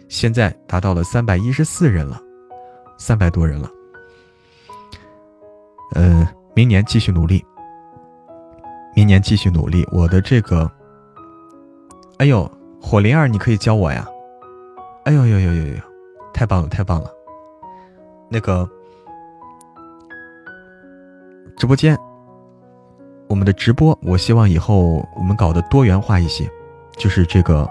[0.08, 2.22] 现在达到了三百一十四人了，
[3.00, 3.68] 三百多人了。
[5.96, 7.44] 呃，明年继续努力，
[8.96, 10.72] 明年继续努力，我的这个，
[12.20, 12.48] 哎呦。
[12.82, 14.06] 火灵儿，你可以教我呀！
[15.06, 15.76] 哎呦呦呦呦呦，
[16.34, 17.10] 太棒了，太棒了！
[18.30, 18.68] 那个
[21.56, 21.98] 直播间，
[23.30, 26.50] 我们的直播，我希望以后我们搞得多元化一些，
[26.98, 27.70] 就是这个，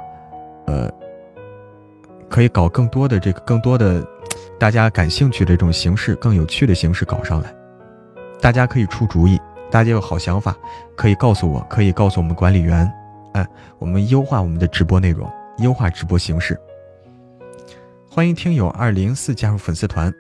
[0.67, 0.91] 呃，
[2.29, 4.07] 可以搞更多的这个更多的
[4.59, 7.55] 大家感兴趣的这种形式，更有趣的形式搞上来。
[8.41, 9.39] 大家可以出主意，
[9.71, 10.57] 大家有好想法，
[10.97, 12.91] 可以告诉我，可以告诉我们管理员。
[13.33, 13.47] 哎，
[13.79, 16.59] 我们优化我们的直播内容，优化直播形式。
[18.11, 20.13] 欢迎听友二零四加入粉丝团。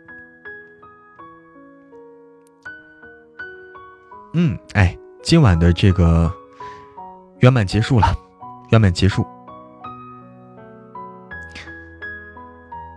[4.34, 6.32] 嗯，哎，今晚的这个
[7.40, 8.14] 圆满结束了，
[8.70, 9.26] 圆满结束。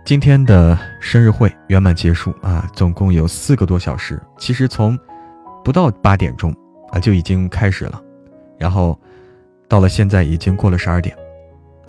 [0.04, 4.22] 今天的生日会圆满结束啊，总共有四个多小时。
[4.38, 4.96] 其实从
[5.64, 6.54] 不到八点钟
[6.92, 8.00] 啊就已经开始了，
[8.56, 8.96] 然后。
[9.68, 11.16] 到了现在已经过了十二点，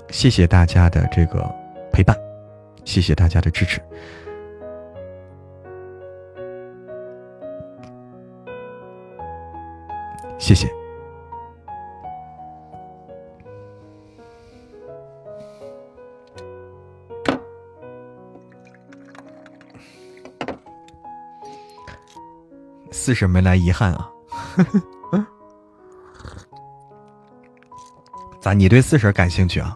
[0.10, 1.54] 谢谢大家的这个
[1.92, 2.18] 陪伴，
[2.84, 3.80] 谢谢大家的支持，
[10.40, 10.68] 谢谢。
[22.92, 24.10] 四婶没来，遗憾啊。
[28.46, 28.54] 咋？
[28.54, 29.76] 你对四婶感兴趣啊？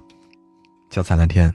[0.91, 1.51] 叫灿烂天。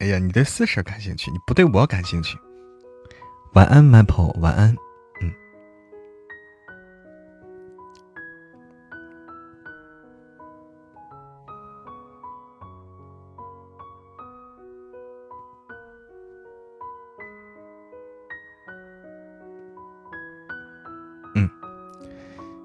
[0.00, 2.36] 哎呀，你对四婶感兴趣，你不对我感兴趣。
[3.54, 4.76] 晚安，，Maple，，晚安。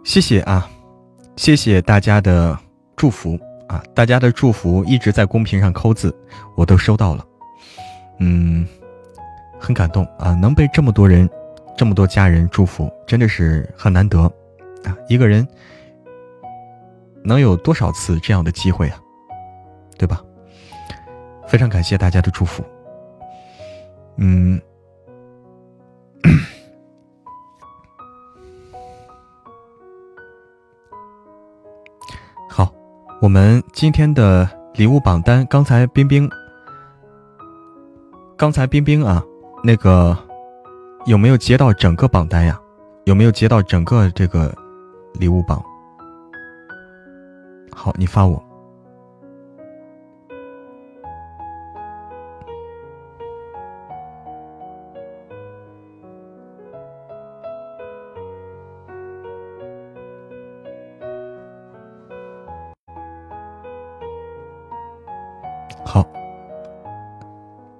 [0.07, 0.65] 谢谢啊，
[1.35, 2.57] 谢谢大家的
[2.95, 3.37] 祝福
[3.67, 3.83] 啊！
[3.93, 6.15] 大家的祝福一直在公屏上扣字，
[6.55, 7.25] 我都收到了，
[8.19, 8.65] 嗯，
[9.59, 10.33] 很感动啊！
[10.33, 11.29] 能被这么多人、
[11.75, 14.21] 这么多家人祝福，真的是很难得
[14.85, 14.97] 啊！
[15.09, 15.45] 一个人
[17.21, 18.97] 能有多少次这样的机会啊？
[19.97, 20.23] 对吧？
[21.49, 22.63] 非常感谢大家的祝福，
[24.15, 24.57] 嗯。
[33.19, 36.29] 我们今天的礼物榜单，刚才冰冰，
[38.37, 39.23] 刚才冰冰啊，
[39.63, 40.15] 那个
[41.07, 42.59] 有没有接到整个榜单呀？
[43.05, 44.53] 有没有接到整个这个
[45.13, 45.59] 礼物榜？
[47.73, 48.46] 好，你发我。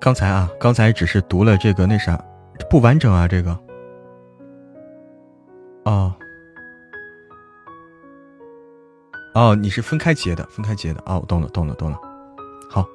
[0.07, 2.17] 刚才啊，刚才只是读了这个那啥，
[2.69, 3.51] 不完整啊，这个。
[5.83, 6.15] 哦，
[9.35, 11.99] 哦，你是分开截的，分开截的哦，懂了，懂了，懂了。
[12.69, 12.85] 好，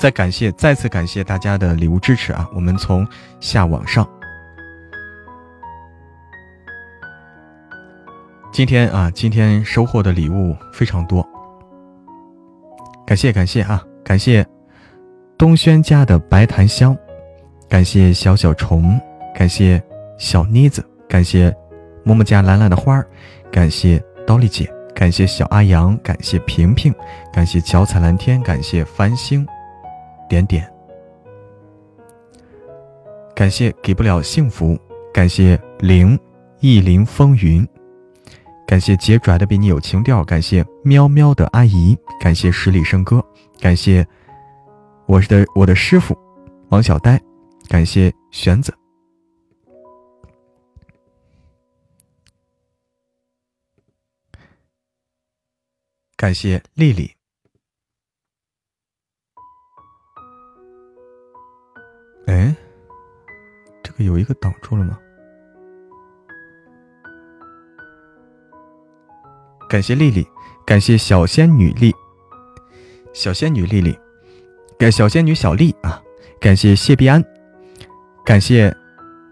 [0.00, 2.50] 再感谢，再次感谢大家的礼物支持啊！
[2.52, 3.06] 我们从
[3.38, 4.04] 下往上，
[8.50, 11.24] 今天啊，今天收获的礼物非常多，
[13.06, 14.44] 感谢感谢啊，感谢
[15.40, 16.94] 东轩家的白檀香，
[17.66, 19.00] 感谢小小虫，
[19.34, 19.82] 感谢
[20.18, 21.50] 小妮子，感谢
[22.04, 23.08] 默默家蓝蓝的花儿，
[23.50, 26.94] 感谢刀丽姐，感谢小阿阳，感谢平平，
[27.32, 29.46] 感谢脚踩蓝天，感谢繁星
[30.28, 30.70] 点点，
[33.34, 34.78] 感谢给不了幸福，
[35.10, 36.20] 感谢灵
[36.60, 37.66] 意林风云。
[38.66, 43.24] 感谢杰拽的比你有情调，感谢喵喵的阿姨，感谢十里笙歌，
[43.58, 44.06] 感谢
[45.10, 46.16] 我是的我的师傅
[46.68, 47.20] 王小呆，
[47.68, 48.72] 感谢玄子，
[56.16, 57.10] 感谢丽丽。
[62.28, 62.54] 哎，
[63.82, 64.96] 这个有一个挡住了吗？
[69.68, 70.24] 感谢丽丽，
[70.64, 71.92] 感谢小仙女丽，
[73.12, 73.98] 小仙女丽丽，
[74.80, 76.00] 感小仙女小丽啊！
[76.40, 77.22] 感谢谢必安，
[78.24, 78.74] 感谢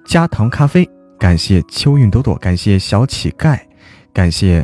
[0.04, 0.86] 加糖咖啡，
[1.18, 3.58] 感谢秋韵朵朵，感谢小乞丐，
[4.12, 4.62] 感谢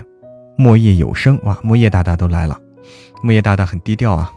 [0.58, 1.58] 莫叶有声哇！
[1.62, 2.60] 莫叶大大都来了，
[3.22, 4.30] 莫叶大大很低调啊！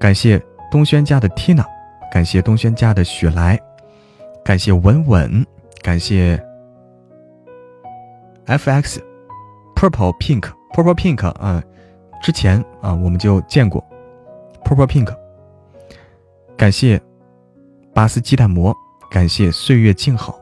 [0.00, 1.66] 感谢东轩家的 Tina，
[2.10, 3.60] 感谢东轩家的雪莱，
[4.42, 5.44] 感谢稳稳，
[5.82, 6.42] 感谢
[8.46, 8.96] FX。
[9.76, 11.62] Purple Pink Purple Pink 啊，
[12.22, 13.84] 之前啊我们就见过
[14.64, 15.14] Purple Pink。
[16.56, 17.00] 感谢
[17.92, 18.74] 巴斯鸡蛋膜，
[19.10, 20.38] 感谢岁月静好，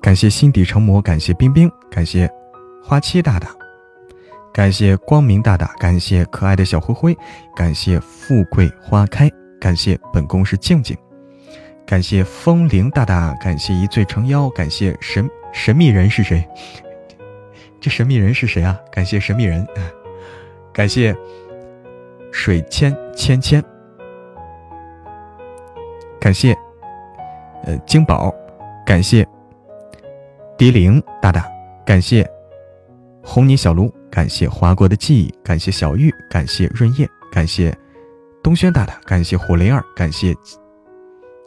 [0.00, 2.30] 感谢心底成魔，感谢冰冰，感谢
[2.82, 3.48] 花期大大，
[4.52, 7.16] 感谢光明大大，感谢可爱的小灰灰，
[7.54, 9.30] 感谢富贵花开。
[9.60, 10.96] 感谢本宫是静静，
[11.86, 16.44] 感谢风铃大大，感谢一醉成妖，感谢神神秘人是谁？
[17.82, 18.78] 这神秘人是谁啊？
[18.92, 19.66] 感谢神秘人，
[20.72, 21.12] 感谢
[22.30, 23.60] 水千芊芊，
[26.20, 26.56] 感谢
[27.64, 28.32] 呃金宝，
[28.86, 29.26] 感谢
[30.56, 31.44] 迪玲大大，
[31.84, 32.24] 感谢
[33.20, 37.76] 红泥小炉，感谢划过的记忆，感谢小玉，感谢润叶，感谢。
[38.44, 40.32] 东轩大大，感谢火灵儿，感谢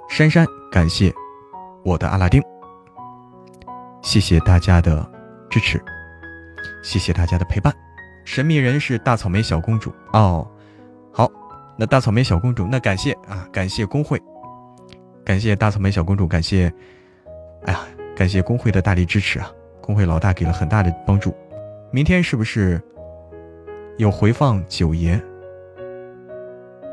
[0.10, 1.14] 珊珊，感谢
[1.86, 2.44] 我的阿拉丁，
[4.02, 5.10] 谢谢大家的
[5.50, 5.82] 支持，
[6.86, 7.74] 谢谢大家的陪伴。
[8.26, 10.48] 神秘人是大草莓小公主哦，
[11.12, 11.30] 好，
[11.76, 14.22] 那大草莓小公主，那感谢啊，感谢工会，
[15.24, 16.72] 感谢大草莓小公主，感谢，
[17.64, 17.80] 哎呀，
[18.16, 21.36] 感谢工会的大力支持啊，工会老大给了很大的帮助。
[21.92, 22.80] 明天是不是
[23.98, 25.20] 有回放九爷？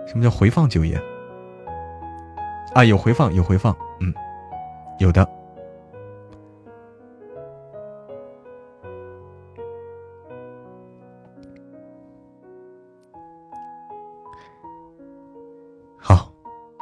[0.07, 0.99] 什么叫回放九爷？
[2.75, 4.13] 啊，有回放，有回放，嗯，
[4.99, 5.27] 有的。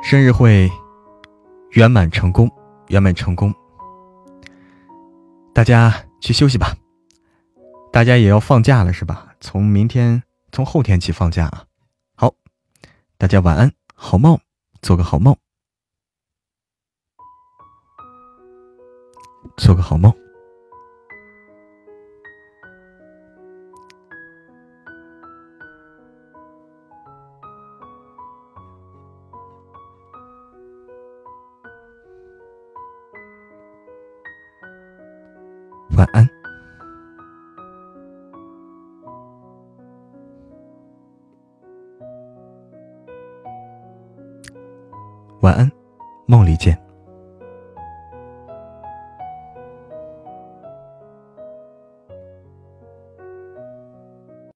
[0.03, 0.71] 生日会
[1.73, 2.51] 圆满成功，
[2.89, 3.55] 圆满成功。
[5.55, 6.75] 大家去休息吧，
[7.93, 9.35] 大家也要放假了是吧？
[9.41, 10.23] 从明天，
[10.53, 11.65] 从后天起放假啊。
[12.17, 12.35] 好
[13.19, 14.41] 大家晚安，好梦，
[14.81, 15.37] 做个好梦，
[19.59, 20.13] 做个好梦，
[36.01, 36.27] 晚安。
[45.43, 45.71] 晚安，
[46.25, 46.90] 梦里见。